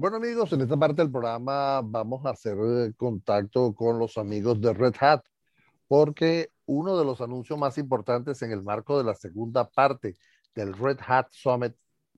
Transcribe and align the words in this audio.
Bueno 0.00 0.18
amigos, 0.18 0.52
en 0.52 0.60
esta 0.60 0.76
parte 0.76 1.02
del 1.02 1.10
programa 1.10 1.80
vamos 1.82 2.24
a 2.24 2.30
hacer 2.30 2.56
eh, 2.56 2.92
contacto 2.96 3.74
con 3.74 3.98
los 3.98 4.16
amigos 4.16 4.60
de 4.60 4.72
Red 4.72 4.94
Hat, 5.00 5.24
porque 5.88 6.52
uno 6.66 6.96
de 6.96 7.04
los 7.04 7.20
anuncios 7.20 7.58
más 7.58 7.78
importantes 7.78 8.40
en 8.42 8.52
el 8.52 8.62
marco 8.62 8.96
de 8.96 9.02
la 9.02 9.16
segunda 9.16 9.68
parte 9.68 10.14
del 10.54 10.72
Red 10.74 10.98
Hat 11.04 11.26
Summit 11.32 11.74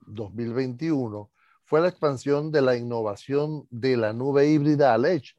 2021 0.09 1.30
fue 1.64 1.80
la 1.80 1.88
expansión 1.88 2.52
de 2.52 2.61
la 2.61 2.77
innovación 2.77 3.66
de 3.70 3.97
la 3.97 4.12
nube 4.12 4.47
híbrida 4.47 4.92
al 4.92 5.06
Edge. 5.06 5.34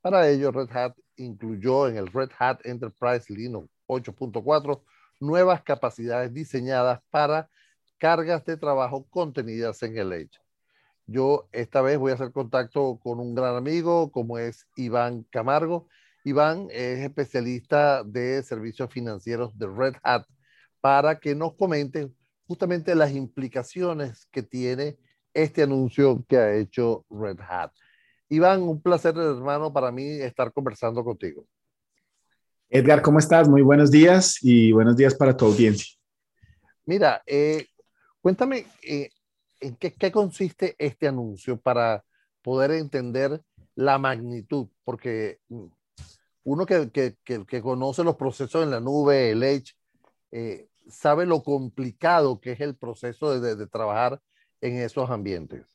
Para 0.00 0.28
ello, 0.28 0.52
Red 0.52 0.70
Hat 0.70 0.94
incluyó 1.16 1.88
en 1.88 1.96
el 1.96 2.06
Red 2.06 2.30
Hat 2.38 2.60
Enterprise 2.64 3.24
Linux 3.28 3.68
8.4 3.88 4.82
nuevas 5.18 5.62
capacidades 5.62 6.32
diseñadas 6.32 7.00
para 7.10 7.50
cargas 7.98 8.44
de 8.44 8.56
trabajo 8.56 9.04
contenidas 9.10 9.82
en 9.82 9.98
el 9.98 10.12
Edge. 10.12 10.41
Yo 11.06 11.48
esta 11.52 11.82
vez 11.82 11.98
voy 11.98 12.12
a 12.12 12.14
hacer 12.14 12.32
contacto 12.32 12.98
con 13.02 13.20
un 13.20 13.34
gran 13.34 13.56
amigo 13.56 14.10
como 14.12 14.38
es 14.38 14.66
Iván 14.76 15.24
Camargo. 15.30 15.88
Iván 16.24 16.68
es 16.70 17.00
especialista 17.00 18.04
de 18.04 18.42
servicios 18.42 18.90
financieros 18.90 19.56
de 19.58 19.66
Red 19.66 19.94
Hat 20.02 20.24
para 20.80 21.18
que 21.18 21.34
nos 21.34 21.54
comente 21.54 22.10
justamente 22.46 22.94
las 22.94 23.12
implicaciones 23.12 24.26
que 24.30 24.42
tiene 24.42 24.98
este 25.34 25.62
anuncio 25.62 26.24
que 26.28 26.36
ha 26.36 26.54
hecho 26.54 27.04
Red 27.10 27.38
Hat. 27.40 27.72
Iván, 28.28 28.62
un 28.62 28.80
placer, 28.80 29.16
hermano, 29.16 29.72
para 29.72 29.90
mí 29.90 30.04
estar 30.04 30.52
conversando 30.52 31.04
contigo. 31.04 31.46
Edgar, 32.70 33.02
¿cómo 33.02 33.18
estás? 33.18 33.48
Muy 33.48 33.60
buenos 33.60 33.90
días 33.90 34.38
y 34.40 34.72
buenos 34.72 34.96
días 34.96 35.14
para 35.14 35.36
tu 35.36 35.44
audiencia. 35.44 35.94
Mira, 36.86 37.22
eh, 37.26 37.66
cuéntame, 38.22 38.66
eh, 38.82 39.10
¿en 39.62 39.76
qué, 39.76 40.12
consiste 40.12 40.74
este 40.78 41.08
anuncio 41.08 41.58
para 41.58 42.04
poder 42.42 42.72
entender 42.72 43.40
la 43.74 43.98
magnitud? 43.98 44.66
Porque 44.84 45.38
mm, 45.48 45.66
uno 46.44 46.66
que, 46.66 47.62
conoce 47.62 48.04
los 48.04 48.16
procesos 48.16 48.64
en 48.64 48.70
la 48.70 48.80
nube, 48.80 49.30
el 49.30 49.42
Edge, 49.42 49.72
eh, 50.32 50.66
sabe 50.88 51.26
lo 51.26 51.42
complicado 51.42 52.40
que 52.40 52.52
es 52.52 52.60
el 52.60 52.74
proceso 52.74 53.40
de, 53.40 53.66
trabajar 53.68 54.20
en 54.60 54.78
esos 54.78 55.08
ambientes. 55.08 55.66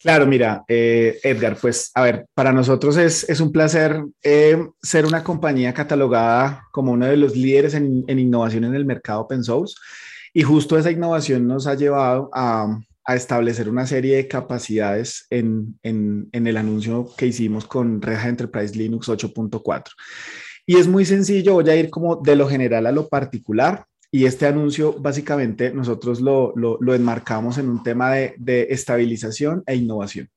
Claro, 0.00 0.26
mira, 0.26 0.64
eh, 0.68 1.18
Edgar, 1.24 1.56
pues 1.60 1.90
a 1.92 2.02
ver, 2.02 2.26
para 2.32 2.52
nosotros 2.52 2.96
es, 2.96 3.40
un 3.40 3.50
placer 3.50 4.04
eh, 4.22 4.64
ser 4.80 5.04
una 5.04 5.24
compañía 5.24 5.74
catalogada 5.74 6.68
como 6.70 6.92
uno 6.92 7.06
de 7.06 7.16
los 7.16 7.34
líderes 7.34 7.74
en, 7.74 8.04
en 8.06 8.18
innovación 8.20 8.62
en 8.64 8.76
el 8.76 8.84
mercado 8.84 9.22
open 9.22 9.42
source. 9.42 9.74
Y 10.32 10.42
justo 10.42 10.78
esa 10.78 10.90
innovación 10.90 11.46
nos 11.46 11.66
ha 11.66 11.74
llevado 11.74 12.30
a, 12.32 12.78
establecer 13.08 13.70
una 13.70 13.86
serie 13.86 14.16
de 14.16 14.28
capacidades 14.28 15.26
en, 15.30 15.78
el 15.82 16.56
anuncio 16.58 17.08
que 17.16 17.26
hicimos 17.26 17.66
con 17.66 18.02
Red 18.02 18.28
Enterprise 18.28 18.76
Linux 18.76 19.08
8.4. 19.08 19.84
Y 20.66 20.76
es 20.76 20.86
muy 20.86 21.06
sencillo, 21.06 21.54
voy 21.54 21.70
a 21.70 21.76
ir 21.76 21.88
como 21.88 22.16
de 22.16 22.36
lo 22.36 22.46
general 22.46 22.86
a 22.86 22.92
lo 22.92 23.08
particular. 23.08 23.86
Y 24.10 24.26
este 24.26 24.46
anuncio 24.46 24.92
básicamente 24.92 25.72
nosotros 25.72 26.20
lo, 26.20 26.52
enmarcamos 26.94 27.56
en 27.56 27.70
un 27.70 27.82
tema 27.82 28.12
de 28.12 28.66
estabilización 28.68 29.62
e 29.66 29.76
innovación. 29.76 30.28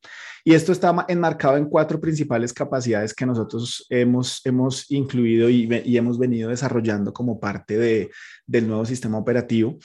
Y 0.43 0.53
esto 0.53 0.71
está 0.71 1.05
enmarcado 1.07 1.57
en 1.57 1.65
cuatro 1.65 1.99
principales 1.99 2.53
capacidades 2.53 3.13
que 3.13 3.25
nosotros 3.25 3.85
hemos, 3.89 4.41
hemos 4.45 4.89
incluido 4.89 5.49
y, 5.49 5.67
hemos 5.95 6.17
venido 6.17 6.49
desarrollando 6.49 7.13
como 7.13 7.39
parte 7.39 7.77
de, 7.77 8.11
del 8.45 8.67
nuevo 8.67 8.85
sistema 8.85 9.17
operativo. 9.17 9.77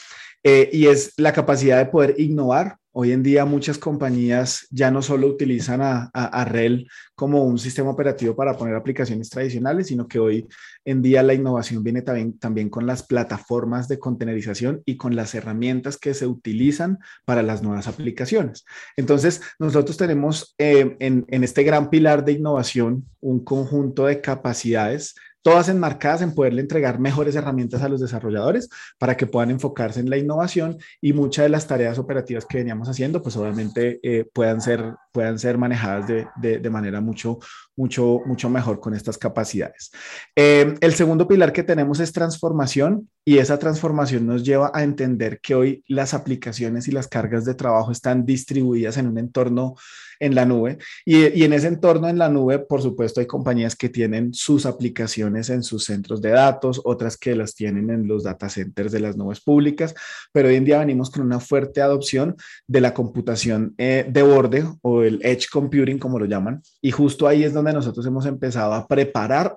Eh, 0.43 0.71
y 0.73 0.87
es 0.87 1.13
la 1.17 1.33
capacidad 1.33 1.79
de 1.79 1.91
poder 1.91 2.15
innovar 2.19 2.77
Hoy 2.99 3.13
en 3.13 3.23
día 3.23 3.45
muchas 3.45 3.77
compañías 3.77 4.67
ya 4.71 4.91
no 4.91 5.03
solo 5.03 5.27
utilizan 5.27 5.83
a, 5.83 6.11
a, 6.15 6.45
RHEL 6.47 6.89
como 7.15 7.45
un 7.45 7.59
sistema 7.59 7.91
operativo 7.91 8.35
para 8.35 8.57
poner 8.57 8.75
aplicaciones 8.75 9.29
tradicionales, 9.29 9.89
sino 9.89 10.09
que 10.09 10.19
hoy 10.19 10.49
en 10.83 11.03
día 11.03 11.23
la 11.23 11.35
innovación 11.35 11.83
viene 11.85 12.01
también, 12.01 12.39
también 12.39 12.71
con 12.71 12.87
las 12.87 13.03
plataformas 13.03 13.87
de 13.87 13.99
contenerización 13.99 14.81
y 14.87 14.97
con 14.97 15.15
las 15.15 15.35
herramientas 15.35 15.99
que 15.99 16.15
se 16.15 16.27
utilizan 16.27 16.99
para 17.27 17.43
las 17.43 17.63
nuevas 17.63 17.87
aplicaciones. 17.87 18.65
Entonces, 18.97 19.43
nosotros 19.59 19.99
tenemos 19.99 20.55
eh, 20.57 20.97
en, 20.99 21.27
en 21.29 21.45
este 21.45 21.65
gran 21.65 21.91
pilar 21.91 22.25
de 22.25 22.33
innovación 22.33 23.05
un 23.21 23.45
conjunto 23.45 24.07
de 24.07 24.23
capacidades 24.23 25.17
todas 25.47 25.69
enmarcadas 25.69 26.23
en 26.23 26.35
poderle 26.35 26.61
entregar 26.61 26.99
mejores 26.99 27.37
herramientas 27.37 27.81
a 27.81 27.89
los 27.89 28.01
desarrolladores 28.01 28.69
para 28.99 29.17
que 29.17 29.29
puedan 29.29 29.53
enfocarse 29.53 30.01
en 30.01 30.11
la 30.11 30.17
innovación 30.17 30.77
y 31.01 31.13
muchas 31.13 31.45
de 31.45 31.51
las 31.51 31.69
tareas 31.69 32.01
operativas 32.01 32.45
que 32.47 32.59
veníamos 32.59 32.89
haciendo, 32.89 33.23
pues 33.23 33.37
obviamente 33.37 34.01
eh, 34.03 34.25
puedan, 34.33 34.61
ser, 34.61 34.97
puedan 35.17 35.39
ser 35.39 35.57
manejadas 35.57 36.07
de, 36.07 36.59
de, 36.59 36.69
manera 36.71 37.01
mucho, 37.01 37.39
mucho, 37.75 38.21
mucho 38.27 38.51
mejor 38.51 38.81
con 38.81 38.93
estas 38.93 39.17
capacidades. 39.17 39.91
Eh, 40.37 40.75
el 40.79 40.93
segundo 40.93 41.27
pilar 41.27 41.55
que 41.55 41.63
tenemos 41.63 42.01
es 42.01 42.13
transformación 42.13 43.09
y 43.25 43.39
esa 43.39 43.59
transformación 43.59 44.27
nos 44.27 44.45
lleva 44.45 44.71
a 44.75 44.83
entender 44.83 45.41
que 45.41 45.55
hoy 45.55 45.83
las 45.89 46.13
aplicaciones 46.13 46.87
y 46.87 46.93
las 46.93 47.09
cargas 47.09 47.47
de 47.47 47.55
trabajo 47.55 47.93
están 47.93 48.27
distribuidas 48.27 48.99
en 48.99 49.07
un 49.07 49.17
entorno 49.17 49.75
en 50.21 50.35
la 50.35 50.45
nube. 50.45 50.79
Y, 51.05 51.43
en 51.43 51.53
ese 51.53 51.69
entorno 51.69 52.09
en 52.09 52.19
la 52.19 52.29
nube, 52.29 52.59
por 52.59 52.83
supuesto, 52.83 53.21
hay 53.21 53.27
compañías 53.27 53.77
que 53.77 53.89
tienen 53.89 54.33
sus 54.33 54.67
aplicaciones 54.67 55.51
en 55.51 55.63
sus 55.63 55.85
centros 55.85 56.21
de 56.21 56.31
datos, 56.31 56.81
otras 56.85 57.17
que 57.17 57.35
las 57.35 57.55
tienen 57.55 57.91
en 57.91 58.07
los 58.07 58.25
data 58.25 58.49
centers 58.49 58.93
de 58.93 59.01
las 59.01 59.17
nubes 59.17 59.41
públicas, 59.41 59.95
pero 60.33 60.49
hoy 60.49 60.57
en 60.57 60.65
día 60.65 60.79
venimos 60.79 61.11
con 61.11 61.23
una 61.23 61.41
fuerte 61.41 61.81
adopción 61.81 62.37
de 62.67 62.81
la 62.81 62.95
computación 62.95 63.75
eh, 63.79 64.07
de 64.09 64.23
borde 64.23 64.65
o 64.83 65.03
el 65.07 65.21
edge 65.23 65.49
computing, 65.51 65.99
como 65.99 66.19
lo 66.19 66.27
llaman. 66.27 66.63
Y 66.81 66.91
justo 66.91 67.27
ahí 67.27 67.45
es 67.45 67.53
donde 67.53 67.73
nosotros 67.73 68.05
hemos 68.07 68.27
empezado 68.27 68.75
a 68.75 68.87
preparar 68.87 69.57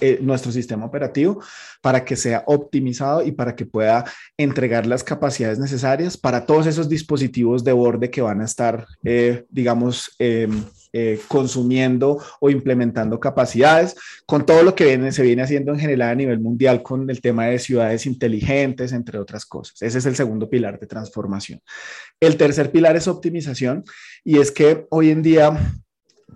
eh, 0.00 0.18
nuestro 0.20 0.50
sistema 0.50 0.84
operativo 0.84 1.40
para 1.80 2.04
que 2.04 2.16
sea 2.16 2.42
optimizado 2.46 3.22
y 3.24 3.30
para 3.30 3.54
que 3.54 3.64
pueda 3.64 4.04
entregar 4.36 4.86
las 4.86 5.04
capacidades 5.04 5.60
necesarias 5.60 6.16
para 6.16 6.46
todos 6.46 6.66
esos 6.66 6.88
dispositivos 6.88 7.62
de 7.62 7.72
borde 7.72 8.10
que 8.10 8.22
van 8.22 8.40
a 8.40 8.44
estar, 8.44 8.86
eh, 9.04 9.44
digamos, 9.50 10.16
em, 10.18 10.64
eh, 10.92 11.20
consumiendo 11.28 12.22
o 12.40 12.50
implementando 12.50 13.18
capacidades, 13.18 13.96
con 14.26 14.44
todo 14.44 14.62
lo 14.62 14.74
que 14.74 14.84
viene, 14.84 15.12
se 15.12 15.22
viene 15.22 15.42
haciendo 15.42 15.72
en 15.72 15.78
general 15.78 16.10
a 16.10 16.14
nivel 16.14 16.40
mundial 16.40 16.82
con 16.82 17.08
el 17.08 17.20
tema 17.20 17.46
de 17.46 17.58
ciudades 17.58 18.06
inteligentes, 18.06 18.92
entre 18.92 19.18
otras 19.18 19.46
cosas. 19.46 19.80
Ese 19.82 19.98
es 19.98 20.06
el 20.06 20.16
segundo 20.16 20.50
pilar 20.50 20.78
de 20.78 20.86
transformación. 20.86 21.60
El 22.20 22.36
tercer 22.36 22.70
pilar 22.70 22.96
es 22.96 23.08
optimización 23.08 23.84
y 24.24 24.38
es 24.38 24.50
que 24.50 24.86
hoy 24.90 25.10
en 25.10 25.22
día 25.22 25.58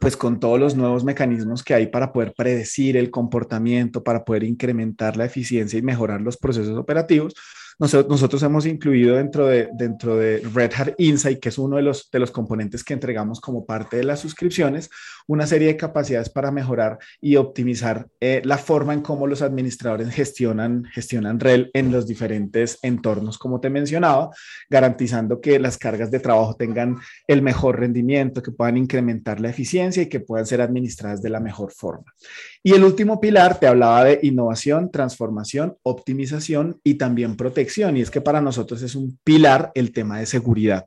pues 0.00 0.16
con 0.16 0.40
todos 0.40 0.60
los 0.60 0.76
nuevos 0.76 1.04
mecanismos 1.04 1.62
que 1.62 1.74
hay 1.74 1.86
para 1.86 2.12
poder 2.12 2.34
predecir 2.36 2.96
el 2.96 3.10
comportamiento, 3.10 4.02
para 4.02 4.24
poder 4.24 4.44
incrementar 4.44 5.16
la 5.16 5.24
eficiencia 5.24 5.78
y 5.78 5.82
mejorar 5.82 6.20
los 6.20 6.36
procesos 6.36 6.76
operativos, 6.76 7.34
nosotros, 7.78 8.42
hemos 8.42 8.64
incluido 8.64 9.16
dentro 9.16 9.46
de, 9.46 9.68
dentro 9.74 10.16
de 10.16 10.40
Red 10.54 10.72
Hat 10.76 10.94
Insight, 10.96 11.40
que 11.40 11.50
es 11.50 11.58
uno 11.58 11.76
de 11.76 11.82
los, 11.82 12.10
de 12.10 12.18
los 12.18 12.30
componentes 12.30 12.82
que 12.82 12.94
entregamos 12.94 13.38
como 13.38 13.66
parte 13.66 13.98
de 13.98 14.04
las 14.04 14.20
suscripciones, 14.20 14.88
una 15.26 15.46
serie 15.46 15.68
de 15.68 15.76
capacidades 15.76 16.30
para 16.30 16.50
mejorar 16.50 16.98
y 17.20 17.36
optimizar 17.36 18.06
eh, 18.20 18.40
la 18.44 18.56
forma 18.56 18.94
en 18.94 19.02
cómo 19.02 19.26
los 19.26 19.42
administradores 19.42 20.08
gestionan, 20.08 20.84
gestionan 20.86 21.38
REL 21.38 21.70
en 21.74 21.92
los 21.92 22.06
diferentes 22.06 22.78
entornos, 22.80 23.36
como 23.36 23.60
te 23.60 23.68
mencionaba, 23.68 24.30
garantizando 24.70 25.42
que 25.42 25.58
las 25.58 25.76
cargas 25.76 26.10
de 26.10 26.20
trabajo 26.20 26.54
tengan 26.54 26.96
el 27.26 27.42
mejor 27.42 27.78
rendimiento, 27.78 28.42
que 28.42 28.52
puedan 28.52 28.78
incrementar 28.78 29.38
la 29.38 29.50
eficiencia 29.50 30.02
y 30.02 30.08
que 30.08 30.20
puedan 30.20 30.46
ser 30.46 30.62
administradas 30.62 31.20
de 31.20 31.28
la 31.28 31.40
mejor 31.40 31.72
forma. 31.72 32.14
Y 32.62 32.72
el 32.72 32.84
último 32.84 33.20
pilar 33.20 33.60
te 33.60 33.66
hablaba 33.66 34.04
de 34.04 34.20
innovación, 34.22 34.90
transformación, 34.90 35.76
optimización 35.82 36.80
y 36.82 36.94
también 36.94 37.36
protección. 37.36 37.65
Y 37.96 38.00
es 38.00 38.10
que 38.10 38.20
para 38.20 38.40
nosotros 38.40 38.82
es 38.82 38.94
un 38.94 39.18
pilar 39.24 39.72
el 39.74 39.92
tema 39.92 40.18
de 40.18 40.26
seguridad. 40.26 40.86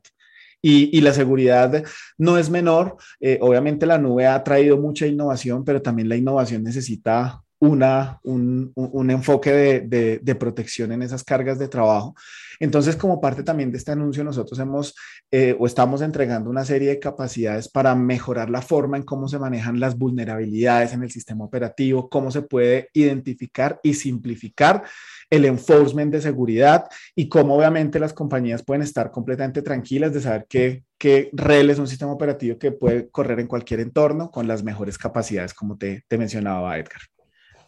Y, 0.62 1.00
la 1.00 1.14
seguridad 1.14 1.82
no 2.18 2.36
es 2.36 2.50
menor. 2.50 2.96
Eh, 3.18 3.38
obviamente 3.40 3.86
la 3.86 3.98
nube 3.98 4.26
ha 4.26 4.42
traído 4.44 4.76
mucha 4.76 5.06
innovación, 5.06 5.64
pero 5.64 5.80
también 5.80 6.08
la 6.08 6.16
innovación 6.16 6.62
necesita 6.62 7.39
una, 7.60 8.18
un, 8.24 8.72
un, 8.74 9.10
enfoque 9.10 9.52
de, 9.52 10.18
de, 10.22 10.34
protección 10.34 10.92
en 10.92 11.02
esas 11.02 11.22
cargas 11.22 11.58
de 11.58 11.68
trabajo. 11.68 12.14
Entonces, 12.58 12.96
como 12.96 13.20
parte 13.20 13.42
también 13.42 13.70
de 13.70 13.76
este 13.76 13.92
anuncio, 13.92 14.24
nosotros 14.24 14.58
hemos 14.58 14.94
eh, 15.30 15.54
o 15.58 15.66
estamos 15.66 16.00
entregando 16.00 16.48
una 16.48 16.64
serie 16.64 16.88
de 16.88 16.98
capacidades 16.98 17.68
para 17.68 17.94
mejorar 17.94 18.48
la 18.48 18.62
forma 18.62 18.96
en 18.96 19.02
cómo 19.02 19.28
se 19.28 19.38
manejan 19.38 19.78
las 19.78 19.98
vulnerabilidades 19.98 20.94
en 20.94 21.02
el 21.02 21.10
sistema 21.10 21.44
operativo, 21.44 22.08
cómo 22.08 22.30
se 22.30 22.40
puede 22.40 22.88
identificar 22.94 23.78
y 23.82 23.92
simplificar 23.92 24.82
el 25.28 25.44
enforcement 25.44 26.12
de 26.12 26.22
seguridad 26.22 26.86
y 27.14 27.28
cómo 27.28 27.56
obviamente 27.56 28.00
las 28.00 28.14
compañías 28.14 28.62
pueden 28.62 28.82
estar 28.82 29.10
completamente 29.10 29.60
tranquilas 29.60 30.14
de 30.14 30.22
saber 30.22 30.46
que, 30.48 30.84
que 30.96 31.28
REL 31.34 31.68
es 31.68 31.78
un 31.78 31.86
sistema 31.86 32.12
operativo 32.12 32.58
que 32.58 32.72
puede 32.72 33.10
correr 33.10 33.38
en 33.40 33.46
cualquier 33.46 33.80
entorno 33.80 34.30
con 34.30 34.48
las 34.48 34.62
mejores 34.62 34.96
capacidades, 34.96 35.52
como 35.52 35.76
te, 35.76 36.04
te 36.08 36.16
mencionaba 36.16 36.78
Edgar. 36.78 37.09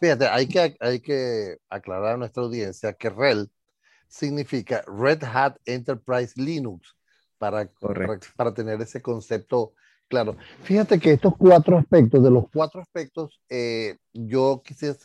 Fíjate, 0.03 0.27
hay 0.27 0.47
que, 0.47 0.75
hay 0.81 0.99
que 0.99 1.59
aclarar 1.69 2.15
a 2.15 2.17
nuestra 2.17 2.43
audiencia 2.43 2.91
que 2.91 3.09
RHEL 3.09 3.49
significa 4.09 4.83
Red 4.85 5.23
Hat 5.23 5.55
Enterprise 5.63 6.33
Linux. 6.35 6.93
para, 7.37 7.71
para, 8.35 8.53
tener 8.53 8.81
ese 8.81 9.01
concepto 9.01 9.75
claro. 10.09 10.35
Fíjate 10.63 10.99
que 10.99 11.13
estos 11.13 11.37
cuatro 11.37 11.77
aspectos, 11.77 12.21
de 12.21 12.31
los 12.31 12.49
cuatro 12.53 12.81
aspectos, 12.81 13.39
eh, 13.47 13.95
yo 14.11 14.61
quisiera 14.65 14.97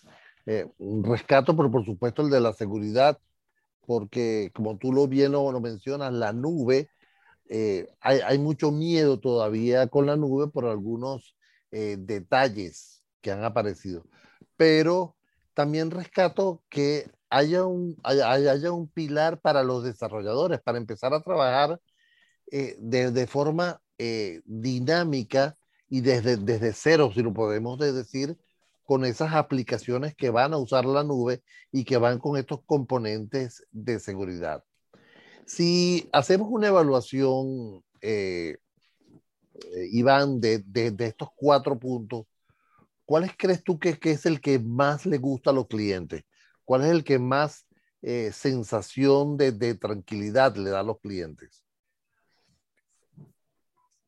eh, 0.47 0.67
rescato, 1.05 1.57
pero 1.57 1.71
por 1.71 1.85
supuesto 1.85 2.23
el 2.23 2.31
de 2.31 2.41
la 2.41 2.53
seguridad, 2.53 3.21
porque 3.87 4.51
como 4.53 4.79
tú 4.79 4.93
lo 4.93 5.07
bien 5.07 5.31
lo, 5.31 5.61
mencionas, 5.61 6.13
la 6.13 6.33
nube, 6.33 6.91
eh, 7.49 7.87
hay, 8.01 8.19
hay, 8.27 8.39
mucho 8.41 8.73
miedo 8.73 9.21
todavía 9.21 9.87
con 9.87 10.07
la 10.07 10.17
nube 10.17 10.49
por 10.49 10.67
algunos 10.67 11.37
eh, 11.71 11.99
detalles 12.01 13.05
que 13.21 13.31
han 13.31 13.45
aparecido. 13.45 14.05
Pero 14.59 15.17
también 15.55 15.91
rescato 15.91 16.63
que 16.69 17.11
haya 17.31 17.65
un, 17.65 17.97
haya, 18.05 18.71
un 18.73 18.89
pilar 18.89 19.41
para 19.41 19.63
los 19.63 19.83
desarrolladores, 19.85 20.61
para 20.61 20.77
empezar 20.77 21.15
a 21.15 21.23
trabajar 21.23 21.81
eh, 22.53 22.77
de, 22.79 23.27
forma 23.27 23.81
dinámica 24.45 25.57
y 25.89 26.03
desde, 26.03 26.37
desde 26.37 26.75
cero, 26.75 27.11
si 27.15 27.23
lo 27.23 27.33
podemos 27.33 27.79
decir, 27.79 28.37
con 28.89 29.05
esas 29.05 29.35
aplicaciones 29.35 30.15
que 30.15 30.31
van 30.31 30.55
a 30.55 30.57
usar 30.57 30.87
la 30.87 31.05
nube 31.05 31.43
y 31.71 31.85
que 31.85 31.99
van 31.99 32.19
con 32.19 32.39
estos 32.39 32.61
componentes 32.65 33.67
de 33.71 34.01
seguridad. 34.01 34.65
Si 35.45 36.09
hacemos 36.11 36.49
una 36.51 36.69
evaluación, 36.69 37.85
eh, 38.01 38.57
eh, 39.55 39.89
Iván, 39.93 40.41
de, 40.41 40.65
estos 41.01 41.29
cuatro 41.37 41.79
puntos, 41.79 42.25
¿cuáles 43.09 43.31
crees 43.39 43.65
tú 43.65 43.79
que, 43.79 43.99
es 44.03 44.27
el 44.27 44.39
que 44.39 44.59
más 44.59 45.07
le 45.07 45.17
gusta 45.17 45.49
a 45.49 45.55
los 45.55 45.67
clientes? 45.67 46.25
¿Cuál 46.67 46.85
es 46.85 46.91
el 46.91 47.05
que 47.05 47.19
más 47.19 47.67
eh, 48.03 48.31
sensación 48.35 49.39
de, 49.39 49.51
de 49.51 49.75
tranquilidad 49.77 50.55
le 50.57 50.69
da 50.69 50.81
a 50.81 50.83
los 50.83 51.01
clientes? 51.01 51.65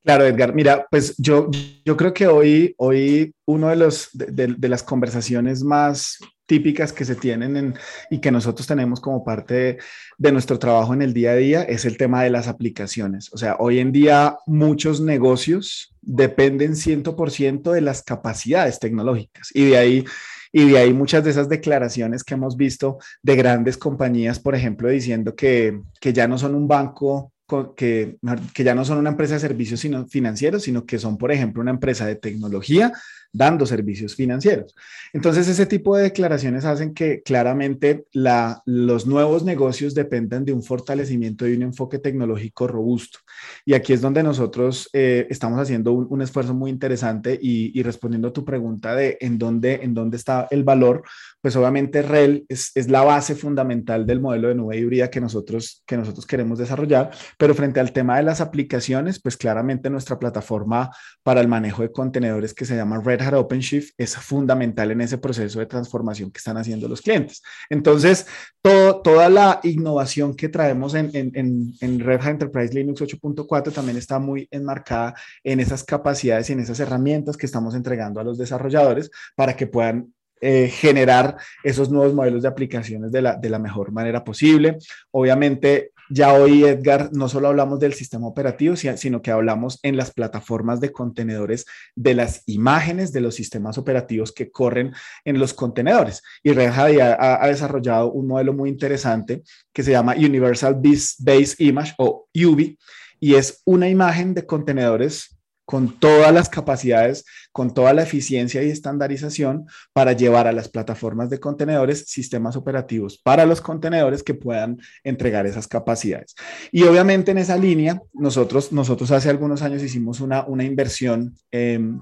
Claro, 0.02 0.26
Edgar. 0.26 0.54
Mira, 0.54 0.86
pues 0.90 1.14
yo, 1.16 1.50
yo 1.82 1.96
creo 1.96 2.12
que 2.12 2.26
hoy, 2.26 2.74
hoy 2.76 3.34
uno 3.46 3.68
de, 3.68 3.76
los, 3.76 4.10
de, 4.12 4.68
las 4.68 4.82
conversaciones 4.82 5.62
más 5.62 6.18
típicas 6.44 6.92
que 6.92 7.06
se 7.06 7.14
tienen 7.14 7.74
y 8.10 8.18
que 8.18 8.30
nosotros 8.30 8.66
tenemos 8.66 9.00
como 9.00 9.24
parte 9.24 9.78
de, 10.18 10.32
nuestro 10.32 10.58
trabajo 10.58 10.92
en 10.92 11.00
el 11.00 11.14
día 11.14 11.30
a 11.30 11.36
día 11.36 11.62
es 11.62 11.86
el 11.86 11.96
tema 11.96 12.22
de 12.22 12.30
las 12.30 12.48
aplicaciones. 12.48 13.32
O 13.32 13.38
sea, 13.38 13.56
hoy 13.60 13.78
en 13.78 13.92
día 13.92 14.36
muchos 14.46 15.00
negocios 15.00 15.89
dependen 16.02 16.72
100% 16.72 17.72
de 17.72 17.80
las 17.80 18.02
capacidades 18.02 18.78
tecnológicas. 18.78 19.50
Y 19.54 19.66
de 19.66 19.78
ahí 19.78 20.04
y 20.52 20.70
de 20.70 20.78
ahí 20.78 20.92
muchas 20.92 21.22
de 21.22 21.30
esas 21.30 21.48
declaraciones 21.48 22.24
que 22.24 22.34
hemos 22.34 22.56
visto 22.56 22.98
de 23.22 23.36
grandes 23.36 23.76
compañías, 23.78 24.40
por 24.40 24.54
ejemplo, 24.54 24.88
diciendo 24.88 25.36
que, 25.36 25.80
que 26.00 26.12
ya 26.12 26.26
no 26.26 26.38
son 26.38 26.54
un 26.56 26.66
banco 26.66 27.32
que, 27.76 28.16
que 28.54 28.64
ya 28.64 28.74
no 28.74 28.84
son 28.84 28.98
una 28.98 29.10
empresa 29.10 29.34
de 29.34 29.40
servicios 29.40 29.80
sino 29.80 30.06
financieros, 30.06 30.62
sino 30.62 30.86
que 30.86 30.98
son, 30.98 31.18
por 31.18 31.32
ejemplo, 31.32 31.60
una 31.60 31.72
empresa 31.72 32.06
de 32.06 32.16
tecnología 32.16 32.92
dando 33.32 33.66
servicios 33.66 34.14
financieros. 34.14 34.74
Entonces, 35.12 35.48
ese 35.48 35.66
tipo 35.66 35.96
de 35.96 36.04
declaraciones 36.04 36.64
hacen 36.64 36.94
que 36.94 37.22
claramente 37.22 38.04
la, 38.12 38.62
los 38.66 39.06
nuevos 39.06 39.44
negocios 39.44 39.94
dependan 39.94 40.44
de 40.44 40.52
un 40.52 40.62
fortalecimiento 40.62 41.46
y 41.46 41.54
un 41.54 41.62
enfoque 41.62 41.98
tecnológico 41.98 42.66
robusto. 42.66 43.20
Y 43.64 43.74
aquí 43.74 43.92
es 43.92 44.00
donde 44.00 44.22
nosotros 44.22 44.88
eh, 44.92 45.26
estamos 45.30 45.60
haciendo 45.60 45.92
un, 45.92 46.20
esfuerzo 46.20 46.54
muy 46.54 46.70
interesante 46.70 47.38
y, 47.40 47.82
respondiendo 47.82 48.28
a 48.28 48.32
tu 48.32 48.44
pregunta 48.44 48.94
de 48.94 49.16
en 49.20 49.38
dónde, 49.38 49.80
en 49.82 49.94
dónde 49.94 50.16
está 50.16 50.46
el 50.50 50.64
valor, 50.64 51.02
pues 51.40 51.56
obviamente 51.56 52.02
REL 52.02 52.44
es, 52.48 52.72
es, 52.74 52.90
la 52.90 53.02
base 53.02 53.34
fundamental 53.34 54.06
del 54.06 54.20
modelo 54.20 54.48
de 54.48 54.54
nube 54.54 54.76
híbrida 54.76 55.08
que 55.08 55.20
nosotros, 55.20 55.82
que 55.86 55.96
nosotros 55.96 56.26
queremos 56.26 56.58
desarrollar, 56.58 57.10
pero 57.38 57.54
frente 57.54 57.80
al 57.80 57.92
tema 57.92 58.18
de 58.18 58.24
las 58.24 58.42
aplicaciones, 58.42 59.18
pues 59.20 59.38
claramente 59.38 59.88
nuestra 59.88 60.18
plataforma 60.18 60.90
para 61.22 61.40
el 61.40 61.48
manejo 61.48 61.82
de 61.82 61.90
contenedores 61.90 62.52
que 62.52 62.66
se 62.66 62.76
llama 62.76 63.00
Red 63.00 63.19
Hat 63.20 63.34
OpenShift 63.34 63.94
es 63.96 64.16
fundamental 64.16 64.90
en 64.90 65.00
ese 65.00 65.18
proceso 65.18 65.58
de 65.58 65.66
transformación 65.66 66.30
que 66.30 66.38
están 66.38 66.56
haciendo 66.56 66.88
los 66.88 67.00
clientes. 67.00 67.42
Entonces, 67.68 68.26
toda 68.62 69.28
la 69.28 69.60
innovación 69.62 70.34
que 70.34 70.48
traemos 70.48 70.94
en, 70.94 71.10
en, 71.14 71.74
en 71.80 72.00
Red 72.00 72.20
Hat 72.20 72.30
Enterprise 72.30 72.74
Linux 72.74 73.00
8.4 73.00 73.72
también 73.72 73.96
está 73.96 74.18
muy 74.18 74.48
enmarcada 74.50 75.14
en 75.44 75.60
esas 75.60 75.84
capacidades 75.84 76.50
y 76.50 76.52
en 76.54 76.60
esas 76.60 76.80
herramientas 76.80 77.36
que 77.36 77.46
estamos 77.46 77.74
entregando 77.74 78.20
a 78.20 78.24
los 78.24 78.38
desarrolladores 78.38 79.10
para 79.34 79.56
que 79.56 79.66
puedan 79.66 80.12
eh, 80.42 80.68
generar 80.68 81.36
esos 81.62 81.90
nuevos 81.90 82.14
modelos 82.14 82.42
de 82.42 82.48
aplicaciones 82.48 83.12
de 83.12 83.50
la 83.50 83.58
mejor 83.58 83.92
manera 83.92 84.24
posible. 84.24 84.78
Obviamente, 85.10 85.92
ya 86.10 86.34
hoy, 86.34 86.64
Edgar, 86.64 87.10
no 87.12 87.28
solo 87.28 87.48
hablamos 87.48 87.78
del 87.80 87.94
sistema 87.94 88.26
operativo, 88.26 88.74
sino 88.76 89.22
que 89.22 89.30
hablamos 89.30 89.78
en 89.82 89.96
las 89.96 90.12
plataformas 90.12 90.80
de 90.80 90.92
contenedores 90.92 91.66
de 91.94 92.14
las 92.14 92.42
imágenes 92.46 93.12
de 93.12 93.20
los 93.20 93.34
sistemas 93.36 93.78
operativos 93.78 94.32
que 94.32 94.50
corren 94.50 94.92
en 95.24 95.38
los 95.38 95.54
contenedores. 95.54 96.22
Y 96.42 96.52
Red 96.52 96.70
Hat 96.70 97.00
ha, 97.00 97.44
ha 97.44 97.46
desarrollado 97.46 98.10
un 98.10 98.26
modelo 98.26 98.52
muy 98.52 98.68
interesante 98.68 99.42
que 99.72 99.82
se 99.82 99.92
llama 99.92 100.14
Universal 100.16 100.80
Base 100.80 101.54
Image 101.58 101.94
o 101.98 102.28
UBI, 102.34 102.76
y 103.20 103.34
es 103.34 103.62
una 103.64 103.88
imagen 103.88 104.34
de 104.34 104.46
contenedores 104.46 105.39
con 105.70 106.00
todas 106.00 106.34
las 106.34 106.48
capacidades, 106.48 107.24
con 107.52 107.72
toda 107.72 107.92
la 107.92 108.02
eficiencia 108.02 108.60
y 108.60 108.70
estandarización 108.70 109.66
para 109.92 110.14
llevar 110.14 110.48
a 110.48 110.52
las 110.52 110.68
plataformas 110.68 111.30
de 111.30 111.38
contenedores 111.38 112.06
sistemas 112.08 112.56
operativos 112.56 113.18
para 113.22 113.46
los 113.46 113.60
contenedores 113.60 114.24
que 114.24 114.34
puedan 114.34 114.80
entregar 115.04 115.46
esas 115.46 115.68
capacidades. 115.68 116.34
Y 116.72 116.82
obviamente 116.82 117.30
en 117.30 117.38
esa 117.38 117.56
línea, 117.56 118.02
nosotros, 118.12 118.72
nosotros 118.72 119.12
hace 119.12 119.30
algunos 119.30 119.62
años 119.62 119.80
hicimos 119.80 120.18
una, 120.18 120.44
una 120.44 120.64
inversión 120.64 121.36
em, 121.52 122.00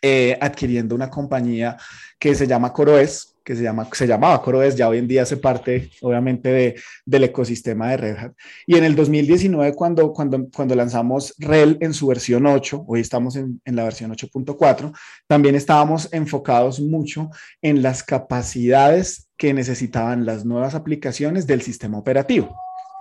eh, 0.00 0.38
adquiriendo 0.40 0.94
una 0.94 1.10
compañía 1.10 1.76
que 2.18 2.34
se 2.34 2.46
llama 2.46 2.72
CoroES, 2.72 3.33
que 3.44 3.54
se, 3.54 3.62
llama, 3.62 3.88
se 3.92 4.06
llamaba 4.06 4.40
CoreOS, 4.40 4.74
ya 4.74 4.88
hoy 4.88 4.98
en 4.98 5.06
día 5.06 5.22
hace 5.22 5.36
parte, 5.36 5.90
obviamente, 6.00 6.48
de, 6.48 6.80
del 7.04 7.24
ecosistema 7.24 7.90
de 7.90 7.96
Red 7.98 8.16
Hat. 8.16 8.32
Y 8.66 8.76
en 8.76 8.84
el 8.84 8.96
2019, 8.96 9.74
cuando, 9.74 10.12
cuando, 10.12 10.48
cuando 10.48 10.74
lanzamos 10.74 11.34
RHEL 11.38 11.76
en 11.80 11.92
su 11.92 12.06
versión 12.06 12.46
8, 12.46 12.84
hoy 12.88 13.00
estamos 13.00 13.36
en, 13.36 13.60
en 13.64 13.76
la 13.76 13.84
versión 13.84 14.10
8.4, 14.10 14.92
también 15.26 15.54
estábamos 15.54 16.08
enfocados 16.12 16.80
mucho 16.80 17.30
en 17.60 17.82
las 17.82 18.02
capacidades 18.02 19.28
que 19.36 19.52
necesitaban 19.52 20.24
las 20.24 20.44
nuevas 20.44 20.74
aplicaciones 20.74 21.46
del 21.46 21.60
sistema 21.60 21.98
operativo 21.98 22.56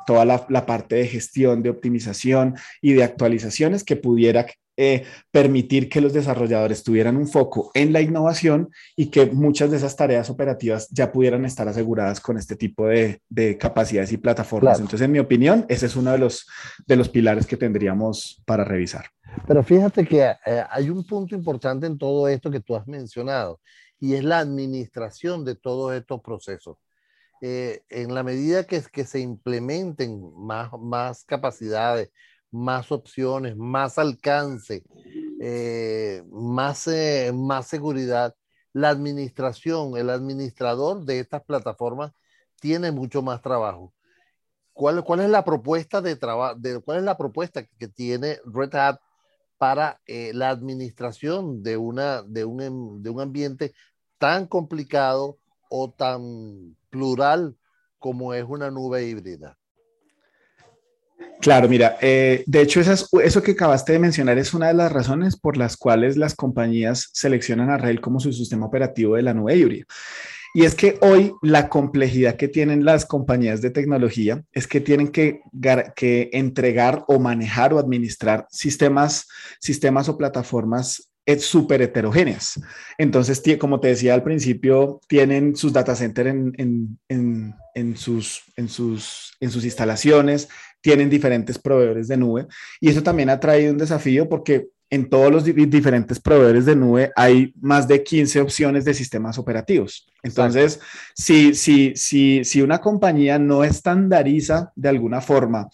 toda 0.06 0.25
la, 0.25 0.45
la, 0.50 0.66
parte 0.66 0.95
de 0.95 1.07
gestión, 1.07 1.63
de 1.63 1.69
optimización 1.69 2.56
y 2.81 2.92
de 2.92 3.06
actualizaciones 3.06 3.85
que 3.85 3.95
pudiera 3.95 4.45
eh, 4.75 5.06
permitir 5.30 5.87
que 5.87 6.01
los 6.01 6.13
desarrolladores 6.13 6.83
tuvieran 6.83 7.15
un 7.15 7.27
foco 7.27 7.69
en 7.75 7.94
la 7.94 8.01
innovación 8.01 8.71
y 8.95 9.11
que 9.11 9.27
muchas 9.27 9.69
de 9.69 9.77
esas 9.77 9.95
tareas 9.95 10.31
operativas 10.31 10.89
ya 10.89 11.11
pudieran 11.11 11.45
estar 11.45 11.68
aseguradas 11.68 12.19
con 12.19 12.37
este 12.37 12.56
tipo 12.56 12.87
de, 12.87 13.21
capacidades 13.59 14.11
y 14.11 14.18
plataformas. 14.18 14.80
Entonces, 14.80 15.01
en 15.01 15.11
mi 15.11 15.19
opinión, 15.19 15.65
ese 15.69 15.85
es 15.85 15.95
uno 15.95 16.11
de 16.11 16.18
los, 16.18 16.47
de 16.87 16.95
los 16.95 17.09
pilares 17.09 17.45
que 17.45 17.57
tendríamos 17.57 18.42
para 18.45 18.63
revisar. 18.63 19.06
Pero 19.47 19.63
fíjate 19.63 20.06
que 20.06 20.23
eh, 20.45 20.63
hay 20.69 20.89
un 20.89 21.06
punto 21.06 21.35
importante 21.35 21.85
en 21.85 21.97
todo 21.97 22.27
esto 22.27 22.49
que 22.49 22.59
tú 22.59 22.75
has 22.75 22.87
mencionado 22.87 23.59
y 23.99 24.15
es 24.15 24.23
la 24.23 24.39
administración 24.39 25.45
de 25.45 25.56
todos 25.56 25.94
estos 25.94 26.21
procesos. 26.21 26.77
Eh, 27.42 27.83
en 27.89 28.15
la 28.15 28.23
medida 28.23 28.63
que, 28.63 28.81
que 28.92 29.03
se 29.03 29.19
implementen 29.19 30.31
más, 30.35 30.71
más 30.80 31.25
capacidades, 31.25 32.09
más 32.54 32.92
opciones, 32.92 33.57
más 33.57 33.98
alcance, 33.98 34.83
eh, 35.42 36.24
más, 36.31 36.88
eh, 36.88 37.31
más 37.33 37.68
seguridad. 37.68 38.36
La 38.74 38.90
administración, 38.90 39.98
el 39.98 40.10
administrador 40.10 41.04
de 41.04 41.19
estas 41.19 41.44
plataformas 41.44 42.12
tiene 42.62 42.92
mucho 42.92 43.22
más 43.22 43.42
trabajo. 43.42 43.94
¿Cuál, 44.72 45.04
cuál 45.04 45.22
es 45.22 45.30
la 45.30 45.44
propuesta 45.44 46.02
de 46.02 46.16
trabajo? 46.16 46.60
¿Cuál 46.86 47.00
es 47.00 47.04
la 47.04 47.18
propuesta 47.18 47.66
que 47.78 47.88
tiene 47.88 48.40
Red 48.45 48.76
Hat 48.76 49.00
para 49.57 50.02
eh, 50.06 50.31
la 50.33 50.50
administración 50.50 51.64
de, 51.64 51.78
una, 51.78 52.22
de, 52.24 52.45
un, 52.45 53.02
de 53.04 53.10
un 53.10 53.22
ambiente 53.22 53.74
tan 54.18 54.48
complicado 54.48 55.40
o 55.69 55.92
tan 55.92 56.76
plural 56.90 57.57
como 58.00 58.33
es 58.33 58.45
una 58.48 58.72
nube 58.72 59.06
híbrida? 59.06 59.57
Claro, 61.44 61.68
mira, 61.68 61.97
eh, 61.99 62.44
de 62.47 62.61
hecho 62.61 62.80
eso 62.80 63.44
que 63.44 63.51
acabaste 63.51 63.92
de 63.92 63.99
mencionar 63.99 64.37
es 64.37 64.53
una 64.53 64.68
de 64.68 64.75
las 64.75 64.92
razones 64.92 65.35
por 65.35 65.57
las 65.57 65.75
cuales 65.75 66.15
las 66.15 66.35
compañías 66.35 67.09
seleccionan 67.11 67.69
a 67.69 67.77
RHEL 67.77 67.99
como 67.99 68.21
su 68.21 68.31
sistema 68.31 68.65
operativo 68.65 69.15
de 69.15 69.23
la 69.23 69.33
nube 69.33 69.57
híbrida. 69.57 69.85
Y 70.56 70.63
es 70.63 70.75
que 70.75 70.99
hoy 71.01 71.33
la 71.42 71.68
complejidad 71.68 72.35
que 72.35 72.47
tienen 72.47 72.85
las 72.85 73.06
compañías 73.06 73.61
de 73.61 73.71
tecnología 73.71 74.44
es 74.51 74.68
que 74.68 74.80
tienen 74.80 75.07
que, 75.09 75.42
entregar 76.31 77.03
o 77.07 77.19
manejar 77.19 77.73
o 77.73 77.80
administrar 77.80 78.47
sistemas, 78.49 79.27
sistemas 79.59 80.07
o 80.09 80.18
plataformas 80.18 81.09
es 81.25 81.44
súper 81.44 81.81
heterogéneas. 81.81 82.61
Entonces, 82.97 83.42
como 83.59 83.80
te 83.80 83.87
decía 83.89 84.13
al 84.13 84.23
principio, 84.23 85.01
tienen 85.07 85.56
sus 85.56 85.73
data 85.73 85.95
centers 85.95 86.35
en 86.57 87.97
sus 87.97 88.44
instalaciones, 89.42 90.49
tienen 90.83 91.09
diferentes 91.09 91.57
proveedores 91.57 92.07
de 92.09 92.18
nube. 92.18 92.45
Y 92.80 92.90
eso 92.90 93.02
también 93.02 93.30
ha 93.30 93.40
traído 93.40 93.71
un 93.71 93.78
desafío 93.80 94.28
porque 94.30 94.68
en 94.90 95.09
todos 95.09 95.31
los 95.31 95.44
diferentes 95.44 96.19
proveedores 96.19 96.66
de 96.66 96.75
nube 96.75 97.11
hay 97.16 97.52
más 97.59 97.87
de 97.87 98.04
15 98.04 98.42
opciones 98.42 98.85
de 98.85 98.94
sistemas 98.94 99.40
operativos. 99.40 100.06
Entonces, 100.21 100.80
si, 101.16 101.56
si, 101.56 101.95
si, 101.95 102.44
si 102.44 102.61
una 102.61 102.80
compañía 102.80 103.40
no 103.40 103.63
estandariza 103.63 104.71
de 104.75 104.90
alguna 104.90 105.19
forma 105.19 105.68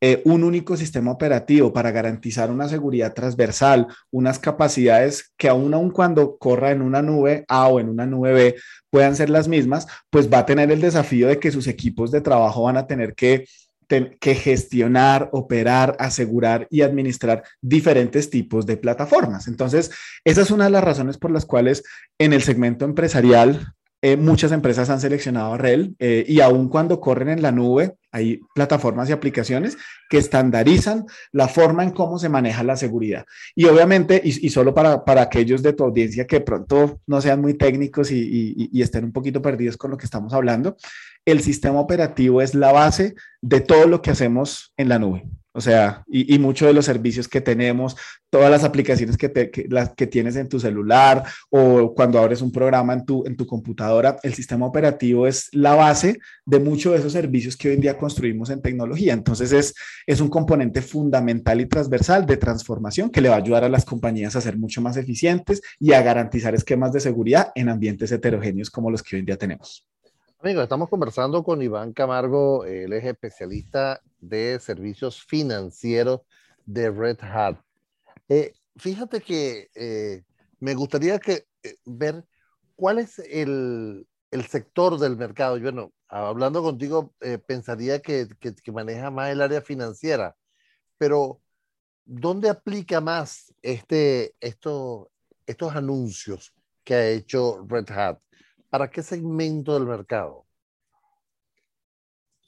eh, 0.00 0.20
un 0.24 0.44
único 0.44 0.76
sistema 0.76 1.12
operativo 1.12 1.72
para 1.72 1.90
garantizar 1.90 2.50
una 2.50 2.68
seguridad 2.68 3.14
transversal, 3.14 3.86
unas 4.10 4.38
capacidades 4.38 5.32
que 5.38 5.48
aún 5.48 5.72
aun 5.72 5.90
cuando 5.90 6.36
corra 6.36 6.72
en 6.72 6.82
una 6.82 7.00
nube 7.00 7.44
A 7.48 7.68
o 7.68 7.80
en 7.80 7.88
una 7.88 8.04
nube 8.04 8.32
B 8.32 8.56
puedan 8.90 9.16
ser 9.16 9.30
las 9.30 9.46
mismas, 9.48 9.86
pues 10.10 10.30
va 10.30 10.40
a 10.40 10.46
tener 10.46 10.70
el 10.72 10.80
desafío 10.80 11.28
de 11.28 11.38
que 11.38 11.50
sus 11.50 11.68
equipos 11.68 12.10
de 12.10 12.20
trabajo 12.20 12.64
van 12.64 12.76
a 12.76 12.86
tener 12.86 13.14
que 13.14 13.46
que 13.86 14.34
gestionar, 14.34 15.28
operar, 15.32 15.96
asegurar 15.98 16.66
y 16.70 16.82
administrar 16.82 17.42
diferentes 17.60 18.30
tipos 18.30 18.66
de 18.66 18.76
plataformas. 18.76 19.48
Entonces, 19.48 19.90
esa 20.24 20.42
es 20.42 20.50
una 20.50 20.64
de 20.64 20.70
las 20.70 20.84
razones 20.84 21.18
por 21.18 21.30
las 21.30 21.46
cuales 21.46 21.82
en 22.18 22.32
el 22.32 22.42
segmento 22.42 22.84
empresarial 22.84 23.74
eh, 24.06 24.18
muchas 24.18 24.52
empresas 24.52 24.90
han 24.90 25.00
seleccionado 25.00 25.56
REL 25.56 25.96
eh, 25.98 26.26
y 26.28 26.40
aun 26.40 26.68
cuando 26.68 27.00
corren 27.00 27.30
en 27.30 27.40
la 27.40 27.52
nube, 27.52 27.96
hay 28.12 28.38
plataformas 28.54 29.08
y 29.08 29.12
aplicaciones 29.12 29.78
que 30.10 30.18
estandarizan 30.18 31.06
la 31.32 31.48
forma 31.48 31.84
en 31.84 31.90
cómo 31.90 32.18
se 32.18 32.28
maneja 32.28 32.62
la 32.64 32.76
seguridad. 32.76 33.24
Y 33.54 33.64
obviamente, 33.64 34.20
y, 34.22 34.50
solo 34.50 34.74
para, 34.74 35.06
para, 35.06 35.22
aquellos 35.22 35.62
de 35.62 35.72
tu 35.72 35.84
audiencia 35.84 36.26
que 36.26 36.42
pronto 36.42 37.00
no 37.06 37.22
sean 37.22 37.40
muy 37.40 37.54
técnicos 37.54 38.10
y, 38.10 38.68
y 38.70 38.82
estén 38.82 39.04
un 39.04 39.12
poquito 39.12 39.40
perdidos 39.40 39.78
con 39.78 39.90
lo 39.90 39.96
que 39.96 40.04
estamos 40.04 40.34
hablando, 40.34 40.76
el 41.24 41.40
sistema 41.40 41.80
operativo 41.80 42.42
es 42.42 42.54
la 42.54 42.72
base 42.72 43.14
de 43.40 43.62
todo 43.62 43.86
lo 43.86 44.02
que 44.02 44.10
hacemos 44.10 44.74
en 44.76 44.90
la 44.90 44.98
nube. 44.98 45.24
O 45.56 45.60
sea, 45.60 46.02
y, 46.08 46.36
muchos 46.40 46.66
de 46.66 46.74
los 46.74 46.84
servicios 46.84 47.28
que 47.28 47.40
tenemos, 47.40 47.96
todas 48.28 48.50
las 48.50 48.64
aplicaciones 48.64 49.16
que, 49.16 49.30
que 49.30 50.06
tienes 50.08 50.34
en 50.34 50.48
tu 50.48 50.58
celular 50.58 51.22
o 51.48 51.94
cuando 51.94 52.18
abres 52.18 52.42
un 52.42 52.50
programa 52.50 52.92
en 52.92 53.06
tu, 53.06 53.24
en 53.24 53.36
tu 53.36 53.46
computadora, 53.46 54.16
el 54.24 54.34
sistema 54.34 54.66
operativo 54.66 55.28
es 55.28 55.48
la 55.52 55.76
base 55.76 56.18
de 56.44 56.58
muchos 56.58 56.92
de 56.92 56.98
esos 56.98 57.12
servicios 57.12 57.56
que 57.56 57.68
hoy 57.68 57.74
en 57.74 57.82
día 57.82 57.96
construimos 57.96 58.50
en 58.50 58.62
tecnología. 58.62 59.12
Entonces 59.12 59.52
es, 59.52 59.74
es 60.08 60.20
un 60.20 60.28
componente 60.28 60.82
fundamental 60.82 61.60
y 61.60 61.66
transversal 61.66 62.26
de 62.26 62.36
transformación 62.36 63.08
que 63.08 63.20
le 63.20 63.28
va 63.28 63.36
a 63.36 63.38
ayudar 63.38 63.62
a 63.62 63.68
las 63.68 63.84
compañías 63.84 64.34
a 64.34 64.40
ser 64.40 64.58
mucho 64.58 64.82
más 64.82 64.96
eficientes 64.96 65.62
y 65.78 65.92
a 65.92 66.02
garantizar 66.02 66.52
esquemas 66.56 66.92
de 66.92 66.98
seguridad 66.98 67.52
en 67.54 67.68
ambientes 67.68 68.10
heterogéneos 68.10 68.70
como 68.70 68.90
los 68.90 69.04
que 69.04 69.14
hoy 69.14 69.20
en 69.20 69.26
día 69.26 69.38
tenemos. 69.38 69.86
Amigos, 70.44 70.64
estamos 70.64 70.90
conversando 70.90 71.42
con 71.42 71.62
Iván 71.62 71.94
Camargo, 71.94 72.66
él 72.66 72.92
es 72.92 73.02
especialista 73.02 74.02
de 74.20 74.60
servicios 74.60 75.24
financieros 75.24 76.20
de 76.66 76.90
Red 76.90 77.16
Hat. 77.22 77.56
Eh, 78.28 78.52
fíjate 78.76 79.22
que 79.22 79.70
eh, 79.74 80.22
me 80.60 80.74
gustaría 80.74 81.18
que, 81.18 81.46
eh, 81.62 81.76
ver 81.86 82.26
cuál 82.76 82.98
es 82.98 83.20
el, 83.20 84.06
el, 84.30 84.44
sector 84.44 84.98
del 84.98 85.16
mercado. 85.16 85.56
Yo, 85.56 85.72
bueno, 85.72 85.94
hablando 86.08 86.62
contigo, 86.62 87.14
pensaría 87.46 88.02
que, 88.02 88.28
que, 88.38 88.70
maneja 88.70 89.10
más 89.10 89.30
el 89.30 89.40
área 89.40 89.62
financiera, 89.62 90.36
pero 90.98 91.40
¿dónde 92.04 92.50
aplica 92.50 93.00
más 93.00 93.54
este, 93.62 94.34
esto, 94.40 95.10
estos 95.46 95.74
anuncios 95.74 96.52
que 96.84 96.94
ha 96.94 97.08
hecho 97.08 97.64
Red 97.66 97.90
Hat? 97.90 98.18
¿Para 98.74 98.90
qué 98.90 99.04
segmento 99.04 99.74
del 99.74 99.86
mercado? 99.86 100.46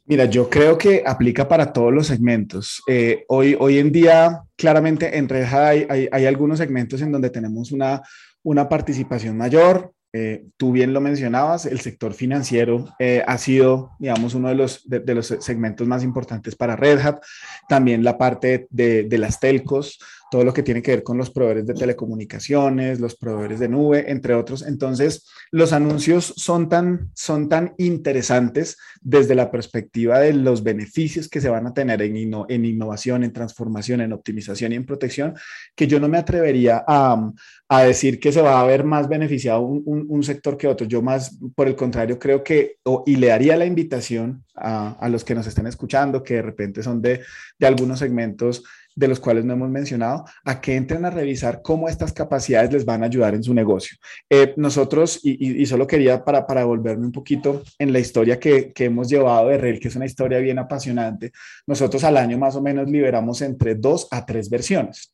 Mira, 0.07 0.25
yo 0.25 0.51
creo 0.51 0.77
que 0.77 1.05
aplica 1.07 1.47
para 1.47 1.73
todos 1.73 1.95
los 1.95 2.09
segmentos. 2.09 2.83
Eh, 2.89 3.25
hoy, 3.29 3.57
hoy 3.61 3.79
en 3.79 3.93
día, 3.93 4.43
claramente, 4.57 5.19
en 5.19 5.29
Red 5.29 5.45
hay, 5.55 6.09
hay, 6.11 6.27
algunos 6.27 6.59
segmentos 6.59 7.01
en 7.01 7.13
donde 7.13 7.31
tenemos 7.31 7.71
una, 7.71 8.03
una 8.43 8.69
participación 8.69 9.37
mayor. 9.37 9.93
Eh, 10.13 10.47
tú 10.57 10.73
bien 10.73 10.93
lo 10.93 11.01
mencionabas, 11.01 11.65
el 11.65 11.79
sector 11.79 12.13
financiero 12.13 12.87
eh, 12.99 13.23
ha 13.25 13.39
sido, 13.39 13.93
digamos, 14.01 14.35
uno 14.35 14.49
de 14.49 14.57
los, 14.57 14.83
de, 14.85 15.15
los 15.15 15.29
segmentos 15.29 15.87
más 15.87 16.03
importantes 16.03 16.57
para 16.57 16.75
Red 16.75 17.07
Hat. 17.07 17.23
También 17.69 18.03
la 18.03 18.19
parte 18.19 18.67
de 18.71 19.19
las 19.19 19.39
telcos, 19.39 20.01
todo 20.31 20.45
lo 20.45 20.53
que 20.53 20.63
tiene 20.63 20.83
que 20.83 20.91
ver 20.91 21.03
con 21.03 21.17
los 21.17 21.31
proveedores 21.31 21.67
de 21.67 21.75
telecomunicaciones, 21.75 23.01
los 23.01 23.17
proveedores 23.17 23.61
de 23.61 23.69
nube, 23.69 24.11
entre 24.11 24.35
otros. 24.35 24.63
Entonces, 24.63 25.25
los 25.53 25.73
anuncios 25.73 26.35
son 26.37 26.69
tan, 26.69 27.11
son 27.15 27.49
tan 27.49 27.75
interesantes 27.79 28.77
desde 29.01 29.37
la 29.37 29.51
perspectiva 29.51 30.19
de 30.19 30.33
los 30.33 30.65
beneficios 30.65 31.29
que 31.29 31.41
se 31.41 31.49
van 31.49 31.67
a 31.67 31.75
tener 31.75 32.03
en, 32.03 32.17
innovación, 32.17 33.23
en 33.23 33.33
transformación, 33.33 34.01
en 34.01 34.13
optimización 34.13 34.73
y 34.73 34.77
en 34.77 34.87
protección, 34.87 35.35
que 35.77 35.87
yo 35.87 36.01
no 36.01 36.09
me 36.09 36.19
atrevería 36.19 36.85
a, 36.87 37.31
a 37.69 37.83
decir 37.83 38.19
que 38.19 38.33
se 38.33 38.43
va 38.43 38.61
a 38.61 38.67
ver 38.67 38.83
más 38.83 39.09
beneficiado 39.09 39.61
un, 39.61 40.07
un, 40.09 40.23
sector 40.25 40.57
que 40.57 40.67
otro. 40.67 40.87
Yo 40.89 41.03
más, 41.03 41.39
por 41.55 41.69
el 41.69 41.77
contrario, 41.77 42.19
creo 42.19 42.43
que, 42.43 42.79
y 43.07 43.17
le 43.17 43.29
daría 43.29 43.57
la 43.57 43.67
invitación 43.67 44.45
a, 44.57 44.93
a 44.99 45.09
los 45.09 45.25
que 45.25 45.37
nos 45.37 45.47
estén 45.47 45.69
escuchando, 45.69 46.23
que 46.23 46.35
de 46.35 46.43
repente 46.43 46.83
son 46.83 47.01
de, 47.01 47.21
de 47.59 47.67
algunos 47.67 48.01
segmentos 48.01 48.65
de 48.97 49.09
los 49.09 49.21
cuales 49.21 49.45
no 49.45 49.53
hemos 49.53 49.69
mencionado, 49.69 50.25
a 50.45 50.61
que 50.61 50.75
entren 50.75 51.05
a 51.05 51.11
revisar 51.11 51.61
cómo 51.63 51.89
estas 51.89 52.13
capacidades 52.13 52.73
les 52.73 52.85
van 52.85 53.03
a 53.03 53.07
ayudar 53.07 53.35
en 53.35 53.45
su 53.45 53.55
negocio. 53.55 53.99
Eh, 54.29 54.55
nosotros, 54.57 55.21
y, 55.23 55.65
solo 55.67 55.87
quería 55.87 56.25
para, 56.25 56.47
para 56.47 56.65
volverme 56.65 57.05
un 57.07 57.13
poquito 57.13 57.63
en 57.79 57.93
la 57.93 57.99
historia 57.99 58.41
que, 58.41 58.73
que 58.73 58.87
hemos 58.87 59.09
llevado 59.09 59.49
de 59.49 59.59
REL, 59.59 59.79
que 59.79 59.89
es 59.89 59.97
una 59.97 60.07
historia 60.07 60.39
bien 60.39 60.59
apasionante, 60.59 61.31
nosotros 61.67 62.03
al 62.05 62.17
año 62.17 62.39
más 62.39 62.57
o 62.57 62.63
menos 62.63 62.91
liberamos 62.91 63.43
entre 63.43 63.75
dos 63.75 64.09
a 64.11 64.25
tres 64.25 64.49
versiones 64.49 65.13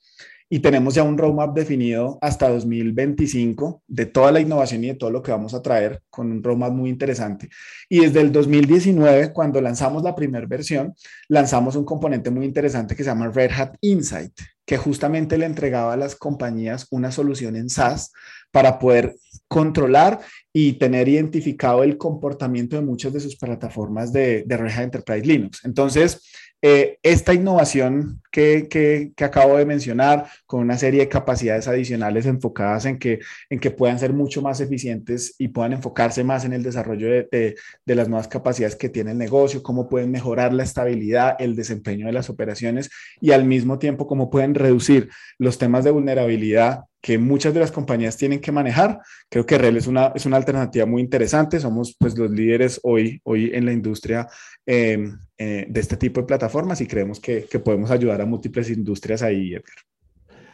y 0.53 0.59
tenemos 0.59 0.95
ya 0.95 1.03
un 1.03 1.17
roadmap 1.17 1.55
definido 1.55 2.19
hasta 2.21 2.51
2025 2.51 3.85
de 3.89 4.05
toda 4.05 4.31
la 4.33 4.41
innovación 4.41 4.85
y 4.85 4.89
de 4.89 4.97
todo 4.97 5.09
lo 5.11 5.23
que 5.23 5.31
vamos 5.31 5.55
a 5.55 5.63
traer 5.63 6.03
con 6.11 6.31
un 6.31 6.43
roadmap 6.43 6.75
muy 6.75 6.91
interesante. 6.91 7.49
Y 7.89 8.01
desde 8.01 8.21
el 8.21 8.33
2019, 8.33 9.33
cuando 9.33 9.63
lanzamos 9.63 10.03
la 10.03 10.15
primera 10.15 10.47
versión, 10.47 10.95
lanzamos 11.29 11.75
un 11.75 11.87
componente 11.87 12.31
muy 12.31 12.45
interesante 12.45 12.95
que 12.95 13.03
se 13.03 13.09
llama 13.09 13.31
Red 13.31 13.51
Hat 13.51 13.77
Insight, 13.81 14.35
que 14.73 14.79
justamente 14.79 15.37
le 15.37 15.45
entregaba 15.45 15.93
a 15.93 15.99
las 15.99 16.17
compañías 16.17 16.87
una 16.91 17.13
solución 17.13 17.57
en 17.57 17.69
SaaS 17.69 18.11
para 18.51 18.79
poder 18.79 19.17
controlar 19.47 20.21
y 20.51 20.73
tener 20.79 21.11
identificado 21.11 21.83
el 21.83 21.99
comportamiento 21.99 22.77
de 22.77 22.83
muchas 22.83 23.13
de 23.13 23.21
sus 23.21 23.37
plataformas 23.37 24.15
de, 24.15 24.45
de 24.47 24.57
Red 24.57 24.73
Hat 24.73 24.85
Enterprise 24.85 25.27
Linux. 25.27 25.61
Entonces, 25.67 26.23
eh, 26.65 26.99
esta 27.03 27.35
innovación 27.35 28.23
que, 28.31 28.69
que, 28.71 29.25
acabo 29.25 29.57
de 29.57 29.67
mencionar, 29.67 30.27
con 30.47 30.61
una 30.61 30.79
serie 30.79 31.01
de 31.01 31.09
capacidades 31.09 31.67
adicionales 31.67 32.25
enfocadas 32.25 32.85
en 32.85 33.01
que, 33.01 33.19
en 33.51 33.59
que 33.59 33.73
puedan 33.73 33.99
ser 33.99 34.13
mucho 34.13 34.43
más 34.43 34.61
eficientes 34.61 35.35
y 35.39 35.49
puedan 35.49 35.73
enfocarse 35.73 36.23
más 36.23 36.45
en 36.45 36.53
el 36.53 36.63
desarrollo 36.63 37.09
de, 37.09 37.57
de, 37.85 37.95
las 37.97 38.09
nuevas 38.09 38.29
capacidades 38.29 38.77
que 38.77 38.89
tiene 38.89 39.11
el 39.11 39.19
negocio, 39.19 39.61
cómo 39.61 39.89
pueden 39.89 40.13
mejorar 40.13 40.55
la 40.55 40.63
estabilidad, 40.63 41.35
el 41.41 41.57
desempeño 41.57 42.07
de 42.07 42.13
las 42.13 42.31
operaciones 42.31 42.91
y 43.21 43.33
al 43.33 43.45
mismo 43.45 43.81
tiempo 43.81 44.07
cómo 44.07 44.31
pueden 44.31 44.55
reducir 44.63 45.11
los 45.39 45.59
temas 45.59 45.85
de 45.85 45.91
vulnerabilidad 45.91 46.85
que 47.03 47.19
muchas 47.19 47.53
de 47.53 47.61
las 47.61 47.73
compañías 47.73 48.17
tienen 48.17 48.41
que 48.41 48.53
manejar. 48.53 49.01
Creo 49.29 49.45
que 49.45 49.59
REL 49.59 49.77
es 49.77 49.89
una, 49.89 50.13
es 50.15 50.25
una 50.25 50.37
alternativa 50.37 50.87
muy 50.87 51.03
interesante. 51.03 51.59
Somos 51.59 51.97
pues 51.99 52.17
los 52.17 52.31
líderes 52.31 52.81
hoy, 52.85 53.21
hoy 53.25 53.51
en 53.53 53.67
la 53.67 53.73
industria 53.73 54.29
em, 54.65 55.19
eh, 55.37 55.67
de 55.69 55.81
este 55.81 55.97
tipo 55.97 56.21
de 56.21 56.27
plataformas 56.27 56.81
y 56.81 56.87
creemos 56.87 57.19
que, 57.19 57.47
que, 57.47 57.59
podemos 57.59 57.91
ayudar 57.91 58.21
a 58.21 58.27
múltiples 58.27 58.71
industrias 58.71 59.23
ahí, 59.23 59.55
Edgar. 59.55 59.77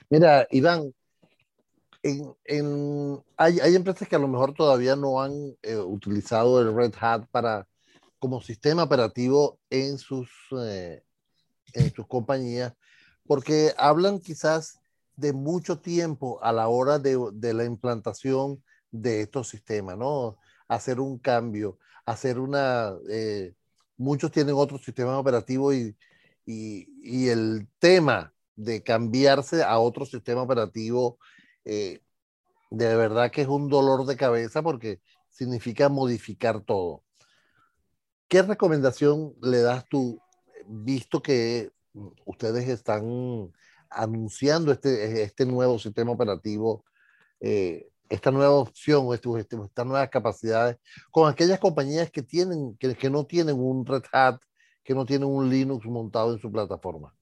Mira, 0.09 0.47
Iván, 0.51 0.91
en, 2.03 2.35
en, 2.45 3.23
hay, 3.37 3.61
hay, 3.61 3.75
empresas 3.75 4.09
que 4.09 4.17
a 4.17 4.21
lo 4.21 4.29
mejor 4.29 4.55
todavía 4.55 4.97
no 4.97 5.21
han 5.21 5.55
eh, 5.63 5.77
utilizado 5.77 6.63
el 6.63 6.75
Red 6.75 6.95
Hat 6.99 7.27
para, 7.31 7.69
como 8.19 8.41
sistema 8.41 8.85
operativo 8.85 9.59
en 9.69 9.99
sus, 9.99 10.31
eh, 10.59 11.03
en 11.75 11.93
sus 11.93 12.07
compañías, 12.07 12.73
porque 13.29 13.75
hablan 13.77 14.21
quizás 14.21 14.81
de 15.17 15.33
mucho 15.33 15.79
tiempo 15.79 16.43
a 16.43 16.51
la 16.51 16.69
hora 16.69 16.99
de, 16.99 17.19
de 17.35 17.55
la 17.55 17.65
implantación 17.65 18.65
de 18.91 19.21
estos 19.21 19.49
sistemas, 19.49 19.99
¿no? 19.99 20.39
Hacer 20.67 20.99
un 20.99 21.19
cambio, 21.19 21.79
hacer 22.07 22.39
una... 22.39 22.95
Eh, 23.11 23.55
muchos 23.99 24.33
tienen 24.33 24.55
otro 24.57 24.79
sistema 24.79 25.19
operativo 25.19 25.75
y, 25.75 25.95
y, 26.47 26.89
y, 27.03 27.29
el 27.29 27.69
tema 27.79 28.33
de 28.57 28.83
cambiarse 28.83 29.63
a 29.63 29.79
otro 29.79 30.07
sistema 30.07 30.43
operativo, 30.43 31.19
eh, 31.65 32.01
de 32.71 32.97
verdad 32.97 33.31
que 33.31 33.43
es 33.43 33.49
un 33.49 33.69
dolor 33.69 34.07
de 34.07 34.17
cabeza 34.17 34.63
porque 34.63 35.01
significa 35.29 35.91
modificar 35.91 36.63
todo. 36.63 37.05
¿Qué 38.27 38.41
recomendación 38.43 39.35
le 39.43 39.61
das 39.61 39.85
tú, 39.91 40.19
visto 40.67 41.21
que 41.21 41.73
ustedes 42.25 42.69
están 42.69 43.53
anunciando 43.91 44.73
este, 44.73 45.23
este 45.23 45.47
nuevo 45.47 45.79
sistema 45.79 46.13
operativo, 46.13 46.85
eh, 47.41 47.89
esta 48.09 48.31
nueva 48.31 48.55
opción, 48.55 49.13
este, 49.13 49.29
este, 49.39 49.57
estas 49.57 49.87
nuevas 49.87 50.09
capacidades, 50.09 50.77
con 51.11 51.31
aquellas 51.31 51.59
compañías 51.59 52.11
que, 52.11 52.23
tienen, 52.23 52.77
que, 52.77 52.95
que, 52.95 53.11
no 53.11 53.25
tienen 53.27 53.59
un 53.59 53.85
Red 53.85 54.05
Hat, 54.13 54.41
que 54.83 54.95
no 54.95 55.05
tienen 55.05 55.29
un 55.29 55.49
Linux 55.51 55.85
montado 55.87 56.33
en 56.33 56.39
su 56.39 56.51
plataforma? 56.51 57.15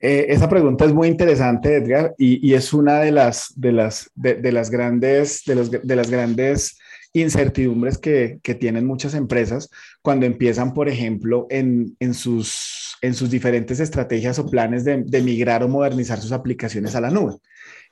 Eh, 0.00 0.26
esa 0.30 0.48
pregunta 0.48 0.86
es 0.86 0.94
muy 0.94 1.08
interesante, 1.08 1.76
Edgar, 1.76 2.14
y, 2.16 2.54
es 2.54 2.72
una 2.72 3.00
de 3.00 3.12
las, 3.12 3.52
de 3.56 3.72
las, 3.72 4.10
de, 4.14 4.52
las 4.52 4.70
grandes, 4.70 5.42
de, 5.46 5.54
los, 5.54 5.70
de 5.70 5.96
las 5.96 6.10
grandes 6.10 6.78
incertidumbres 7.12 7.98
que, 7.98 8.38
que, 8.42 8.54
tienen 8.54 8.86
muchas 8.86 9.14
empresas 9.14 9.68
cuando 10.00 10.24
empiezan, 10.24 10.72
por 10.72 10.88
ejemplo, 10.88 11.46
en, 11.50 11.96
en, 12.00 12.14
sus, 12.14 12.96
en 13.02 13.12
sus 13.12 13.30
diferentes 13.30 13.78
estrategias 13.78 14.38
o 14.38 14.46
planes 14.46 14.84
de, 14.84 15.02
de 15.04 15.20
migrar 15.20 15.62
o 15.62 15.68
modernizar 15.68 16.18
sus 16.18 16.32
aplicaciones 16.32 16.94
a 16.94 17.00
la 17.02 17.10
nube. 17.10 17.34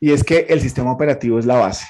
Y 0.01 0.13
es 0.13 0.25
que 0.25 0.47
el 0.49 0.61
sistema 0.61 0.93
operativo 0.93 1.39
es 1.39 1.45
la 1.45 1.57
base. 1.57 1.87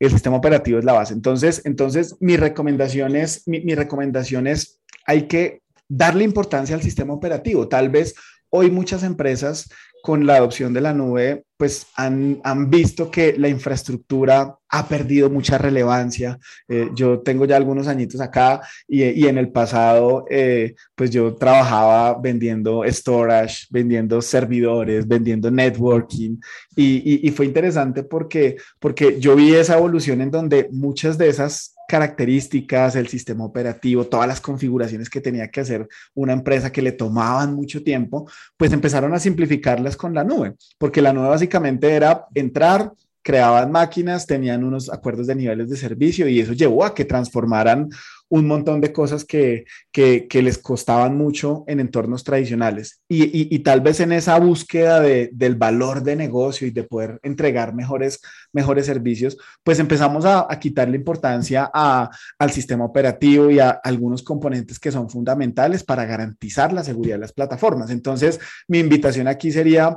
El 0.00 0.10
sistema 0.10 0.36
operativo 0.36 0.78
es 0.78 0.84
la 0.84 0.94
base. 0.94 1.12
Entonces, 1.12 1.60
entonces 1.66 2.16
mi 2.20 2.36
recomendación 2.36 3.16
es, 3.16 3.46
mi, 3.46 3.60
mi 3.60 3.74
recomendación 3.74 4.46
es, 4.46 4.80
hay 5.04 5.22
que 5.26 5.60
darle 5.88 6.24
importancia 6.24 6.74
al 6.74 6.82
sistema 6.82 7.12
operativo. 7.12 7.68
Tal 7.68 7.88
vez 7.88 8.14
hoy 8.50 8.70
muchas 8.70 9.02
empresas 9.02 9.68
con 10.02 10.26
la 10.26 10.36
adopción 10.36 10.72
de 10.72 10.80
la 10.80 10.94
nube, 10.94 11.44
pues 11.56 11.86
han, 11.96 12.40
han 12.44 12.70
visto 12.70 13.10
que 13.10 13.36
la 13.36 13.48
infraestructura 13.48 14.56
ha 14.68 14.86
perdido 14.86 15.28
mucha 15.28 15.58
relevancia. 15.58 16.38
Eh, 16.68 16.90
yo 16.94 17.20
tengo 17.20 17.44
ya 17.46 17.56
algunos 17.56 17.88
añitos 17.88 18.20
acá 18.20 18.60
y, 18.86 19.02
y 19.04 19.26
en 19.26 19.38
el 19.38 19.50
pasado, 19.50 20.24
eh, 20.30 20.74
pues 20.94 21.10
yo 21.10 21.34
trabajaba 21.34 22.18
vendiendo 22.20 22.84
storage, 22.86 23.66
vendiendo 23.70 24.22
servidores, 24.22 25.06
vendiendo 25.06 25.50
networking 25.50 26.36
y, 26.76 26.96
y, 26.96 27.28
y, 27.28 27.30
fue 27.32 27.46
interesante 27.46 28.04
porque, 28.04 28.56
porque 28.78 29.18
yo 29.18 29.34
vi 29.34 29.54
esa 29.54 29.76
evolución 29.76 30.20
en 30.20 30.30
donde 30.30 30.68
muchas 30.70 31.18
de 31.18 31.28
esas 31.28 31.74
características, 31.88 32.96
el 32.96 33.08
sistema 33.08 33.44
operativo, 33.44 34.04
todas 34.04 34.28
las 34.28 34.40
configuraciones 34.42 35.08
que 35.08 35.22
tenía 35.22 35.50
que 35.50 35.60
hacer 35.60 35.88
una 36.14 36.34
empresa 36.34 36.70
que 36.70 36.82
le 36.82 36.92
tomaban 36.92 37.54
mucho 37.54 37.82
tiempo, 37.82 38.30
pues 38.58 38.72
empezaron 38.72 39.14
a 39.14 39.18
simplificarlas 39.18 39.96
con 39.96 40.12
la 40.14 40.22
nube, 40.22 40.54
porque 40.76 41.00
la 41.00 41.14
nube 41.14 41.28
básicamente 41.28 41.90
era 41.90 42.26
entrar, 42.34 42.92
creaban 43.22 43.72
máquinas, 43.72 44.26
tenían 44.26 44.64
unos 44.64 44.90
acuerdos 44.92 45.26
de 45.26 45.34
niveles 45.34 45.70
de 45.70 45.76
servicio 45.76 46.28
y 46.28 46.40
eso 46.40 46.52
llevó 46.52 46.84
a 46.84 46.94
que 46.94 47.06
transformaran 47.06 47.88
un 48.30 48.46
montón 48.46 48.80
de 48.80 48.92
cosas 48.92 49.24
que, 49.24 49.64
que, 49.92 50.42
les 50.42 50.58
costaban 50.58 51.16
mucho 51.16 51.64
en 51.66 51.80
entornos 51.80 52.24
tradicionales. 52.24 53.00
Y, 53.08 53.54
y, 53.54 53.58
tal 53.60 53.80
vez 53.80 54.00
en 54.00 54.12
esa 54.12 54.38
búsqueda 54.38 55.00
de, 55.00 55.30
del 55.32 55.56
valor 55.56 56.02
de 56.02 56.16
negocio 56.16 56.66
y 56.66 56.70
de 56.70 56.84
poder 56.84 57.18
entregar 57.22 57.74
mejores, 57.74 58.20
mejores 58.52 58.86
servicios, 58.86 59.36
pues 59.64 59.78
empezamos 59.78 60.24
a, 60.24 60.46
a 60.48 60.58
quitarle 60.58 60.96
importancia 60.96 61.70
a, 61.72 62.10
al 62.38 62.50
sistema 62.50 62.84
operativo 62.84 63.50
y 63.50 63.58
a 63.58 63.70
algunos 63.70 64.22
componentes 64.22 64.78
que 64.78 64.92
son 64.92 65.08
fundamentales 65.08 65.82
para 65.82 66.04
garantizar 66.04 66.72
la 66.72 66.84
seguridad 66.84 67.16
de 67.16 67.20
las 67.20 67.32
plataformas. 67.32 67.90
Entonces, 67.90 68.38
mi 68.68 68.78
invitación 68.78 69.28
aquí 69.28 69.50
sería 69.50 69.96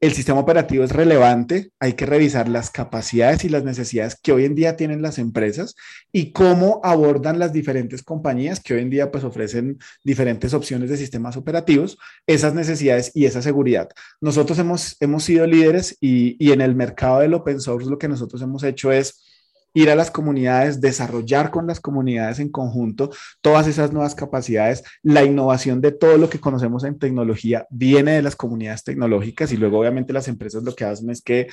el 0.00 0.12
sistema 0.12 0.38
operativo 0.38 0.84
es 0.84 0.92
relevante, 0.92 1.72
hay 1.80 1.94
que 1.94 2.06
revisar 2.06 2.48
las 2.48 2.70
capacidades 2.70 3.44
y 3.44 3.48
las 3.48 3.64
necesidades 3.64 4.16
que 4.20 4.32
hoy 4.32 4.44
en 4.44 4.54
día 4.54 4.76
tienen 4.76 5.02
las 5.02 5.18
empresas 5.18 5.74
y 6.12 6.32
cómo 6.32 6.80
abordan 6.84 7.40
las 7.40 7.52
diferentes 7.52 8.04
compañías 8.04 8.60
que 8.60 8.74
hoy 8.74 8.82
en 8.82 8.90
día 8.90 9.10
pues 9.10 9.24
ofrecen 9.24 9.78
diferentes 10.04 10.54
opciones 10.54 10.88
de 10.88 10.96
sistemas 10.96 11.36
operativos, 11.36 11.98
esas 12.28 12.54
necesidades 12.54 13.10
y 13.14 13.26
esa 13.26 13.42
seguridad. 13.42 13.88
Nosotros 14.20 14.58
hemos, 14.60 14.96
hemos 15.00 15.24
sido 15.24 15.46
líderes 15.46 15.96
y, 16.00 16.36
y 16.44 16.52
en 16.52 16.60
el 16.60 16.76
mercado 16.76 17.18
del 17.18 17.34
open 17.34 17.60
source 17.60 17.90
lo 17.90 17.98
que 17.98 18.08
nosotros 18.08 18.40
hemos 18.40 18.62
hecho 18.62 18.92
es 18.92 19.27
ir 19.74 19.90
a 19.90 19.94
las 19.94 20.10
comunidades, 20.10 20.80
desarrollar 20.80 21.50
con 21.50 21.66
las 21.66 21.80
comunidades 21.80 22.38
en 22.38 22.48
conjunto 22.48 23.10
todas 23.40 23.66
esas 23.66 23.92
nuevas 23.92 24.14
capacidades. 24.14 24.82
La 25.02 25.24
innovación 25.24 25.80
de 25.80 25.92
todo 25.92 26.18
lo 26.18 26.28
que 26.28 26.40
conocemos 26.40 26.84
en 26.84 26.98
tecnología 26.98 27.66
viene 27.70 28.12
de 28.12 28.22
las 28.22 28.36
comunidades 28.36 28.84
tecnológicas 28.84 29.52
y 29.52 29.56
luego 29.56 29.78
obviamente 29.78 30.12
las 30.12 30.28
empresas 30.28 30.62
lo 30.62 30.74
que 30.74 30.84
hacen 30.84 31.10
es 31.10 31.22
que 31.22 31.48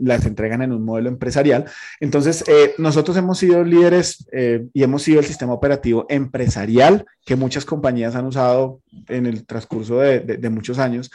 las 0.00 0.26
entregan 0.26 0.62
en 0.62 0.72
un 0.72 0.84
modelo 0.84 1.08
empresarial. 1.08 1.64
Entonces, 2.00 2.44
eh, 2.48 2.74
nosotros 2.78 3.16
hemos 3.16 3.38
sido 3.38 3.64
líderes 3.64 4.26
eh, 4.32 4.66
y 4.72 4.82
hemos 4.82 5.02
sido 5.02 5.20
el 5.20 5.26
sistema 5.26 5.52
operativo 5.52 6.06
empresarial 6.08 7.04
que 7.24 7.36
muchas 7.36 7.64
compañías 7.64 8.14
han 8.14 8.26
usado 8.26 8.80
en 9.08 9.26
el 9.26 9.46
transcurso 9.46 9.98
de, 9.98 10.50
muchos 10.50 10.78
años. 10.78 11.10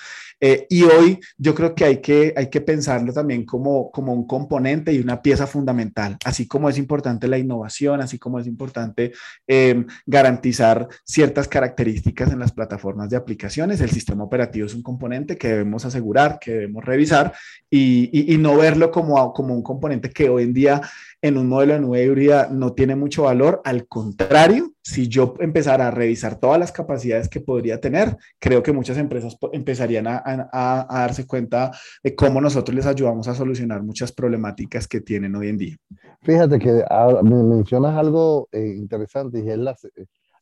Eh, 0.45 0.67
y 0.69 0.83
hoy 0.83 1.21
yo 1.37 1.55
creo 1.55 1.73
que 1.73 1.85
hay, 1.85 2.01
que 2.01 2.33
hay 2.35 2.49
que 2.49 2.59
pensarlo 2.59 3.13
también 3.13 3.45
como, 3.45 3.89
como 3.91 4.11
un 4.11 4.27
componente 4.27 4.91
y 4.91 4.99
una 4.99 5.21
pieza 5.21 5.47
fundamental, 5.47 6.17
así 6.25 6.47
como 6.49 6.67
es 6.67 6.77
importante 6.77 7.29
la 7.29 7.37
innovación, 7.37 8.01
así 8.01 8.19
como 8.19 8.39
es 8.39 8.45
importante 8.45 9.13
eh, 9.47 9.85
garantizar 10.05 10.89
ciertas 11.05 11.47
características 11.47 12.33
en 12.33 12.39
las 12.39 12.51
plataformas 12.51 13.09
de 13.09 13.15
aplicaciones. 13.15 13.79
El 13.79 13.91
sistema 13.91 14.25
operativo 14.25 14.65
es 14.65 14.75
un 14.75 14.83
componente 14.83 15.37
que 15.37 15.47
debemos 15.47 15.85
asegurar, 15.85 16.39
que 16.39 16.51
debemos 16.51 16.83
revisar 16.83 17.31
y, 17.69 18.09
y, 18.11 18.33
y 18.33 18.37
no 18.37 18.57
verlo 18.57 18.91
como, 18.91 19.31
como 19.31 19.53
un 19.53 19.63
componente 19.63 20.09
que 20.09 20.27
hoy 20.27 20.43
en 20.43 20.53
día 20.53 20.81
en 21.23 21.37
un 21.37 21.47
modelo 21.47 21.73
de 21.73 21.79
nube 21.79 22.03
híbrida 22.03 22.49
no 22.51 22.73
tiene 22.73 22.97
mucho 22.97 23.23
valor. 23.23 23.61
Al 23.63 23.87
contrario, 23.87 24.73
si 24.83 25.07
yo 25.07 25.35
empezara 25.39 25.87
a 25.87 25.91
revisar 25.91 26.37
todas 26.37 26.59
las 26.59 26.73
capacidades 26.73 27.29
que 27.29 27.39
podría 27.39 27.79
tener, 27.79 28.17
creo 28.39 28.61
que 28.61 28.73
muchas 28.73 28.97
empresas 28.97 29.37
empezarían 29.53 30.05
a, 30.05 30.21
a, 30.21 30.85
darse 30.89 31.25
cuenta 31.25 31.71
de 32.03 32.13
cómo 32.13 32.41
nosotros 32.41 32.75
les 32.75 32.85
ayudamos 32.85 33.29
a 33.29 33.35
solucionar 33.35 33.81
muchas 33.83 34.11
problemáticas 34.11 34.85
que 34.85 34.99
tienen 34.99 35.33
hoy 35.35 35.47
en 35.47 35.57
día. 35.57 35.77
Fíjate 36.23 36.59
que 36.59 36.83
me 37.23 37.43
mencionas 37.43 37.97
algo 37.97 38.49
eh, 38.51 38.75
interesante 38.77 39.39
y 39.39 39.49
es 39.49 39.57
la, 39.57 39.77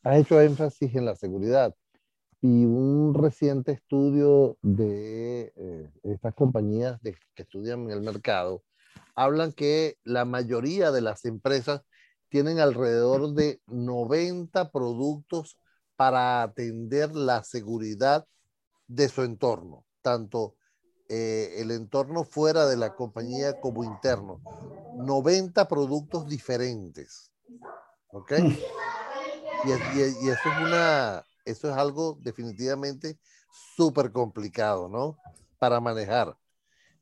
has 0.04 0.17
hecho 0.17 0.41
énfasis 0.41 0.96
en 0.96 1.06
la 1.06 1.15
seguridad 1.15 1.76
y 2.41 2.65
un 2.65 3.13
reciente 3.13 3.74
estudio 3.74 4.58
de 4.63 5.54
eh, 5.56 5.89
estas 6.02 6.34
compañías 6.34 7.00
de, 7.04 7.15
que 7.36 7.44
estudian 7.44 7.88
el 7.91 8.02
mercado 8.02 8.63
hablan 9.15 9.54
que 9.54 9.97
la 10.04 10.26
mayoría 10.26 10.91
de 10.91 11.02
las 11.02 11.26
empresas 11.26 11.82
tienen 12.30 12.60
alrededor 12.60 13.34
de 13.34 13.62
90 13.67 14.71
productos 14.71 15.58
para 15.95 16.43
atender 16.43 17.13
la 17.15 17.43
seguridad 17.43 18.26
de 18.88 19.10
su 19.10 19.24
entorno, 19.24 19.86
tanto 20.02 20.56
eh, 21.10 21.56
el 21.58 21.71
entorno 21.71 22.24
fuera 22.24 22.65
de 22.65 22.78
la 22.78 22.95
compañía 22.95 23.60
como 23.60 23.84
interno. 23.84 24.41
90 24.95 25.67
productos 25.67 26.28
diferentes. 26.28 27.32
¿Ok? 28.12 28.32
Mm. 28.39 28.58
Y, 29.65 29.69
y, 29.69 30.30
eso 30.30 30.50
es 30.50 30.62
una, 30.65 31.24
eso 31.45 31.69
es 31.69 31.76
algo 31.76 32.17
definitivamente 32.21 33.19
súper 33.76 34.12
complicado, 34.12 34.89
¿no? 34.89 35.17
Para 35.60 35.80
manejar. 35.80 36.36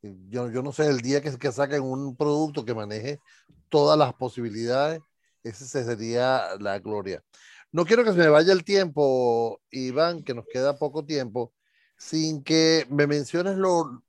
Yo, 0.01 0.49
yo 0.49 0.63
no 0.63 0.71
sé, 0.71 0.87
el 0.87 1.01
día 1.01 1.21
que, 1.21 1.37
que 1.37 1.51
saquen 1.51 1.81
un 1.83 2.15
producto 2.15 2.63
que 2.63 2.73
maneje 2.73 3.19
todas 3.69 3.97
las 3.97 4.13
posibilidades, 4.13 5.01
ese 5.43 5.65
sería 5.83 6.55
la 6.59 6.79
gloria. 6.79 7.23
No 7.71 7.85
quiero 7.85 8.03
que 8.03 8.11
se 8.11 8.17
me 8.17 8.29
vaya 8.29 8.53
el 8.53 8.63
tiempo, 8.63 9.61
Iván, 9.71 10.23
que 10.23 10.33
nos 10.33 10.45
queda 10.47 10.77
poco 10.77 11.05
tiempo, 11.05 11.53
sin 11.97 12.43
que 12.43 12.87
me 12.89 13.07
menciones 13.07 13.57
lo, 13.57 14.03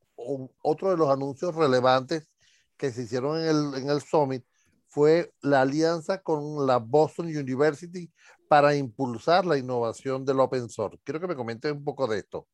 otro 0.63 0.91
de 0.91 0.97
los 0.97 1.11
anuncios 1.11 1.55
relevantes 1.55 2.29
que 2.77 2.91
se 2.93 3.03
hicieron 3.03 3.39
en 3.41 3.49
el, 3.49 3.83
en 3.83 3.91
el 3.91 4.01
Summit, 4.01 4.45
fue 4.89 5.33
la 5.43 5.63
alianza 5.63 6.23
con 6.23 6.67
la 6.67 6.79
Boston 6.79 7.27
University 7.27 8.11
para 8.49 8.75
impulsar 8.75 9.47
la 9.47 9.59
innovación 9.59 10.25
del 10.25 10.41
open 10.41 10.69
source. 10.69 10.99
Quiero 11.05 11.21
que 11.21 11.29
me 11.29 11.37
comentes 11.37 11.71
un 11.71 11.85
poco 11.85 12.07
de 12.07 12.19
esto. 12.19 12.49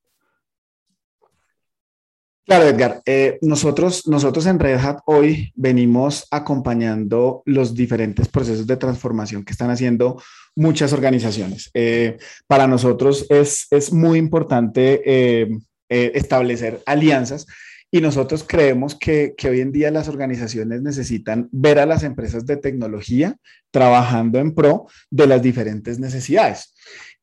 Claro, 2.46 2.68
Edgar. 2.68 3.02
Eh, 3.06 3.38
nosotros, 3.42 4.06
nosotros 4.06 4.46
en 4.46 4.60
Red 4.60 4.78
Hat 4.78 5.00
hoy 5.06 5.52
venimos 5.56 6.28
acompañando 6.30 7.42
los 7.44 7.74
diferentes 7.74 8.28
procesos 8.28 8.68
de 8.68 8.76
transformación 8.76 9.44
que 9.44 9.50
están 9.50 9.70
haciendo 9.70 10.22
muchas 10.54 10.92
organizaciones. 10.92 11.70
Eh, 11.74 12.18
para 12.46 12.68
nosotros 12.68 13.26
es, 13.30 13.66
es 13.72 13.92
muy 13.92 14.20
importante 14.20 15.02
eh, 15.04 15.48
establecer 15.88 16.82
alianzas 16.86 17.46
y 17.90 18.00
nosotros 18.00 18.44
creemos 18.46 18.94
que, 18.94 19.34
que, 19.36 19.48
hoy 19.48 19.60
en 19.60 19.72
día 19.72 19.90
las 19.90 20.08
organizaciones 20.08 20.82
necesitan 20.82 21.48
ver 21.52 21.78
a 21.78 21.86
las 21.86 22.02
empresas 22.02 22.44
de 22.44 22.56
tecnología 22.56 23.36
trabajando 23.70 24.38
en 24.38 24.54
pro 24.54 24.86
de 25.10 25.26
las 25.26 25.42
diferentes 25.42 25.98
necesidades. 25.98 26.74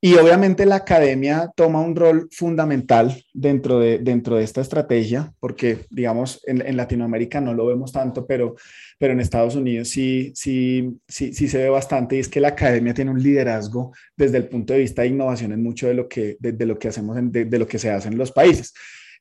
Y 0.04 0.16
obviamente 0.16 0.66
la 0.66 0.76
academia 0.76 1.50
toma 1.56 1.80
un 1.80 1.96
rol 1.96 2.28
fundamental 2.30 3.24
dentro 3.32 3.78
de, 3.78 3.98
dentro 4.00 4.36
de 4.36 4.44
esta 4.44 4.60
estrategia, 4.60 5.32
porque 5.40 5.78
digamos 5.88 6.42
en, 6.46 6.60
en, 6.60 6.76
Latinoamérica 6.76 7.40
no 7.40 7.54
lo 7.54 7.64
vemos 7.64 7.90
tanto, 7.90 8.26
pero, 8.26 8.54
pero 8.98 9.14
en 9.14 9.20
Estados 9.20 9.54
Unidos 9.54 9.88
sí, 9.88 10.30
sí, 10.34 11.00
sí, 11.08 11.32
sí 11.32 11.48
se 11.48 11.56
ve 11.56 11.70
bastante 11.70 12.16
y 12.16 12.18
es 12.18 12.28
que 12.28 12.40
la 12.40 12.48
academia 12.48 12.92
tiene 12.92 13.12
un 13.12 13.22
liderazgo 13.22 13.94
desde 14.14 14.36
el 14.36 14.46
punto 14.46 14.74
de 14.74 14.80
vista 14.80 15.00
de 15.00 15.08
innovación 15.08 15.52
en 15.52 15.62
mucho 15.62 15.86
de 15.86 15.94
lo 15.94 16.06
que, 16.06 16.36
de, 16.38 16.66
lo 16.66 16.78
que 16.78 16.88
hacemos, 16.88 17.16
de, 17.18 17.58
lo 17.58 17.66
que 17.66 17.78
se 17.78 17.90
hace 17.90 18.08
en 18.08 18.18
los 18.18 18.30
países. 18.30 18.74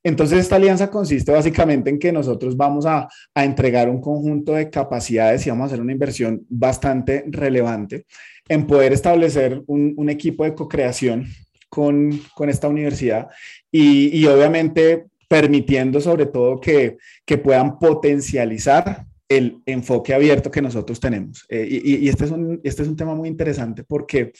Entonces, 0.03 0.39
esta 0.39 0.57
alianza 0.57 0.91
consiste 0.91 1.31
básicamente 1.31 1.89
en 1.89 1.97
que 1.97 2.11
nosotros 2.11 2.57
vamos 2.57 2.85
a, 2.85 3.07
entregar 3.33 3.89
un 3.89 4.01
conjunto 4.01 4.53
de 4.53 4.69
capacidades 4.69 5.45
y 5.45 5.49
vamos 5.49 5.63
a 5.63 5.65
hacer 5.67 5.81
una 5.81 5.93
inversión 5.93 6.45
bastante 6.49 7.23
relevante 7.27 8.05
en 8.49 8.67
poder 8.67 8.91
establecer 8.91 9.63
un, 9.67 10.09
equipo 10.09 10.43
de 10.43 10.53
co-creación 10.53 11.27
con, 11.69 12.19
esta 12.47 12.67
universidad 12.67 13.29
y, 13.71 14.25
obviamente 14.25 15.05
permitiendo 15.29 15.99
sobre 16.01 16.25
todo 16.25 16.59
que, 16.59 16.97
puedan 17.41 17.79
potencializar 17.79 19.05
el 19.29 19.61
enfoque 19.65 20.13
abierto 20.13 20.51
que 20.51 20.61
nosotros 20.61 20.99
tenemos. 20.99 21.45
Eh, 21.47 21.81
y, 21.81 22.09
este, 22.09 22.25
es 22.25 22.31
un, 22.31 22.59
este 22.63 22.83
es 22.83 22.89
un 22.89 22.97
tema 22.97 23.15
muy 23.15 23.29
interesante 23.29 23.85
porque, 23.85 24.33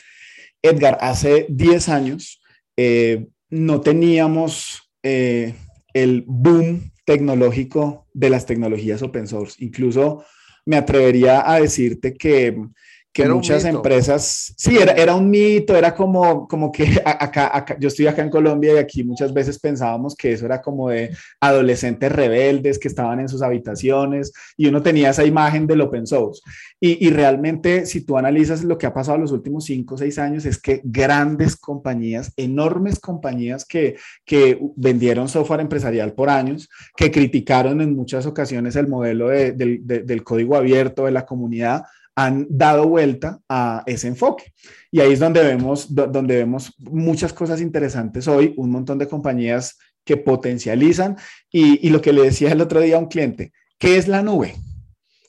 Edgar, 0.62 0.98
hace 1.00 1.48
10 1.50 1.90
años 1.90 2.42
eh, 2.76 3.28
no 3.50 3.80
teníamos 3.80 4.84
eh, 5.04 5.54
el 5.94 6.24
boom 6.26 6.92
tecnológico 7.06 8.08
de 8.14 8.30
las 8.30 8.46
tecnologías 8.46 9.02
open 9.02 9.28
source. 9.28 9.64
Incluso 9.64 10.24
me 10.66 10.78
atrevería 10.78 11.50
a 11.50 11.60
decirte 11.60 12.14
que 12.14 12.56
que 13.14 13.30
muchas 13.30 13.64
empresas, 13.66 14.54
sí, 14.58 14.76
era, 14.76 14.94
era 14.94 15.14
un 15.14 15.30
mito, 15.30 15.76
era 15.76 15.94
como, 15.94 16.48
como 16.48 16.72
que 16.72 17.00
acá, 17.06 17.56
acá, 17.56 17.78
yo 17.80 17.88
estoy 17.88 18.08
acá 18.08 18.24
en 18.24 18.32
Colombia 18.32 18.74
y 18.74 18.78
aquí 18.78 19.04
muchas 19.04 19.32
veces 19.32 19.60
pensábamos 19.60 20.16
que 20.16 20.34
eso 20.34 20.46
era 20.48 20.62
como 20.62 20.90
de 20.90 21.16
adolescentes 21.40 22.12
rebeldes 22.12 22.80
que 22.80 22.88
estaban 22.88 23.20
en 23.20 23.30
sus 23.30 23.44
habitaciones 23.44 24.34
y 24.58 24.66
uno 24.66 24.82
tenía 24.82 25.12
esa 25.12 25.24
imagen 25.24 25.68
del 25.68 25.82
open 25.82 26.08
source. 26.08 26.42
Y, 26.80 27.06
y 27.06 27.12
realmente, 27.12 27.86
si 27.86 28.02
tú 28.02 28.18
analizas 28.18 28.64
lo 28.64 28.78
que 28.78 28.88
ha 28.88 28.94
pasado 28.94 29.16
en 29.16 29.22
los 29.22 29.32
últimos 29.32 29.66
cinco 29.66 29.94
o 29.94 29.98
seis 29.98 30.18
años, 30.18 30.46
es 30.46 30.60
que 30.60 30.82
grandes 30.84 31.56
compañías, 31.56 32.34
enormes 32.36 33.00
compañías 33.00 33.64
que, 33.64 33.96
que 34.26 34.60
vendieron 34.76 35.30
software 35.30 35.62
empresarial 35.62 36.14
por 36.14 36.32
años, 36.32 36.68
que 36.96 37.12
criticaron 37.12 37.80
en 37.80 37.96
muchas 37.96 38.26
ocasiones 38.26 38.76
el 38.76 38.88
modelo 38.88 39.30
de, 39.30 39.52
del 39.52 40.24
código 40.24 40.56
abierto 40.56 41.06
de 41.06 41.12
la 41.12 41.26
comunidad, 41.26 41.84
han 42.16 42.46
dado 42.50 42.88
vuelta 42.88 43.40
a 43.50 43.84
ese 43.86 44.08
enfoque. 44.08 44.54
Y 44.92 45.00
ahí 45.00 45.14
es 45.14 45.20
donde 45.20 45.44
vemos, 45.44 45.94
donde 45.94 46.38
vemos 46.38 46.74
muchas 46.80 47.34
cosas 47.34 47.62
interesantes 47.62 48.28
hoy, 48.28 48.54
un 48.58 48.70
montón 48.70 48.98
de 48.98 49.08
compañías 49.08 49.78
que 50.06 50.18
potencializan 50.18 51.18
y, 51.52 51.90
lo 51.90 52.02
que 52.02 52.14
le 52.14 52.24
decía 52.24 52.52
el 52.52 52.62
otro 52.62 52.82
día 52.82 52.98
a 52.98 53.00
un 53.00 53.08
cliente, 53.08 53.54
¿qué 53.80 53.98
es 53.98 54.08
la 54.08 54.22
nube? 54.22 54.56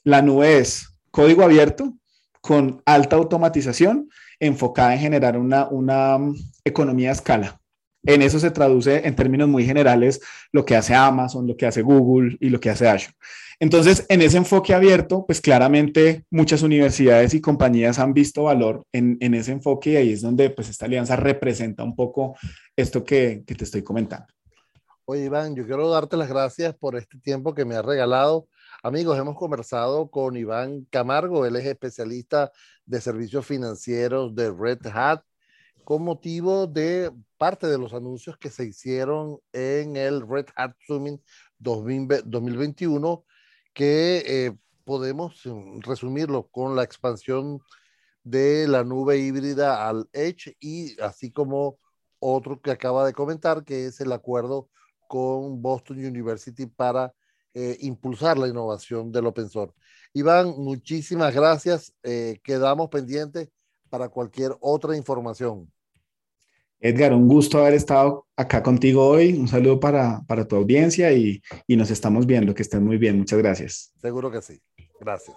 La 0.03 0.21
nube 0.21 0.59
es 0.59 0.99
código 1.11 1.43
abierto 1.43 1.93
con 2.41 2.81
alta 2.85 3.15
automatización 3.15 4.09
enfocada 4.39 4.93
en 4.93 4.99
generar 4.99 5.37
una, 5.37 5.67
una 5.69 6.19
economía 6.63 7.09
a 7.09 7.13
escala. 7.13 7.59
En 8.03 8.21
eso 8.21 8.39
se 8.39 8.51
traduce 8.51 9.07
en 9.07 9.15
términos 9.15 9.47
muy 9.47 9.65
generales 9.65 10.21
lo 10.51 10.63
que 10.63 10.75
hace 10.75 10.93
Amazon, 10.93 11.47
lo 11.47 11.57
que 11.57 11.65
hace 11.65 11.81
Google 11.81 12.37
y 12.39 12.49
lo 12.49 12.59
que 12.59 12.69
hace 12.69 12.87
Azure. 12.87 13.15
Entonces, 13.59 14.05
en 14.09 14.21
ese 14.21 14.37
enfoque 14.37 14.73
abierto, 14.73 15.25
pues 15.25 15.39
claramente 15.39 16.25
muchas 16.29 16.61
universidades 16.61 17.33
y 17.33 17.41
compañías 17.41 17.99
han 17.99 18.13
visto 18.13 18.43
valor 18.43 18.85
en, 18.91 19.17
ese 19.33 19.53
enfoque 19.53 19.91
y 19.91 19.95
ahí 19.95 20.11
es 20.11 20.21
donde 20.21 20.49
pues 20.49 20.69
esta 20.69 20.85
alianza 20.85 21.15
representa 21.15 21.83
un 21.83 21.95
poco 21.95 22.35
esto 22.75 23.03
que, 23.03 23.43
te 23.45 23.63
estoy 23.63 23.83
comentando. 23.83 24.27
Oye, 25.05 25.25
Iván, 25.25 25.55
yo 25.55 25.65
quiero 25.65 25.89
darte 25.89 26.17
las 26.17 26.27
gracias 26.27 26.75
por 26.75 26.97
este 26.97 27.17
tiempo 27.19 27.53
que 27.53 27.63
me 27.63 27.75
has 27.75 27.85
regalado. 27.85 28.47
Amigos, 28.83 29.17
hemos 29.17 29.35
conversado 29.35 30.09
con 30.09 30.35
Iván 30.35 30.85
Camargo, 30.89 31.45
él 31.45 31.55
es 31.55 31.65
especialista 31.65 32.51
de 32.85 32.99
servicios 32.99 33.45
financieros 33.45 34.35
de 34.35 34.51
Red 34.51 34.79
Hat, 34.93 35.21
con 35.83 36.03
motivo 36.03 36.67
de 36.67 37.11
parte 37.37 37.67
de 37.67 37.77
los 37.77 37.93
anuncios 37.93 38.37
que 38.37 38.49
se 38.49 38.65
hicieron 38.65 39.39
en 39.53 39.95
el 39.95 40.27
Red 40.27 40.47
Hat 40.55 40.73
Summit 40.85 41.21
2021 41.59 43.23
que 43.75 44.23
eh, 44.47 44.57
podemos 44.85 45.45
mm, 45.45 45.81
resumirlo 45.81 46.47
con 46.47 46.75
la 46.75 46.83
expansión 46.83 47.61
de 48.23 48.67
la 48.67 48.83
nube 48.83 49.19
híbrida 49.19 49.87
al 49.87 50.09
Edge 50.13 50.57
y 50.59 50.99
así 51.01 51.31
como 51.31 51.77
otro 52.19 52.61
que 52.61 52.71
acaba 52.71 53.05
de 53.05 53.13
comentar, 53.13 53.63
que 53.63 53.85
es 53.85 54.01
el 54.01 54.11
acuerdo 54.13 54.69
con 55.07 55.61
Boston 55.61 55.97
University 55.99 56.65
para 56.65 57.13
eh, 57.53 57.77
impulsar 57.81 58.37
la 58.37 58.47
innovación 58.47 59.11
del 59.11 59.27
open 59.27 59.49
source. 59.49 59.75
Iván, 60.13 60.55
muchísimas 60.57 61.35
gracias. 61.35 61.93
Eh, 62.01 62.39
quedamos 62.43 62.89
pendientes 62.89 63.49
para 63.89 64.09
cualquier 64.09 64.55
otra 64.61 64.97
información. 64.97 65.71
Edgar, 66.79 67.13
un 67.13 67.27
gusto 67.27 67.59
haber 67.59 67.73
estado 67.73 68.27
acá 68.35 68.61
contigo 68.61 69.05
hoy. 69.07 69.33
Un 69.33 69.47
saludo 69.47 69.79
para, 69.79 70.23
tu 70.47 70.55
audiencia 70.55 71.11
y, 71.13 71.41
y 71.67 71.75
nos 71.75 71.89
estamos 71.91 72.25
viendo. 72.25 72.53
Que 72.53 72.61
estén 72.61 72.83
muy 72.83 72.97
bien. 72.97 73.17
Muchas 73.17 73.39
gracias. 73.39 73.93
Seguro 74.01 74.31
que 74.31 74.41
sí. 74.41 74.61
Gracias. 74.99 75.35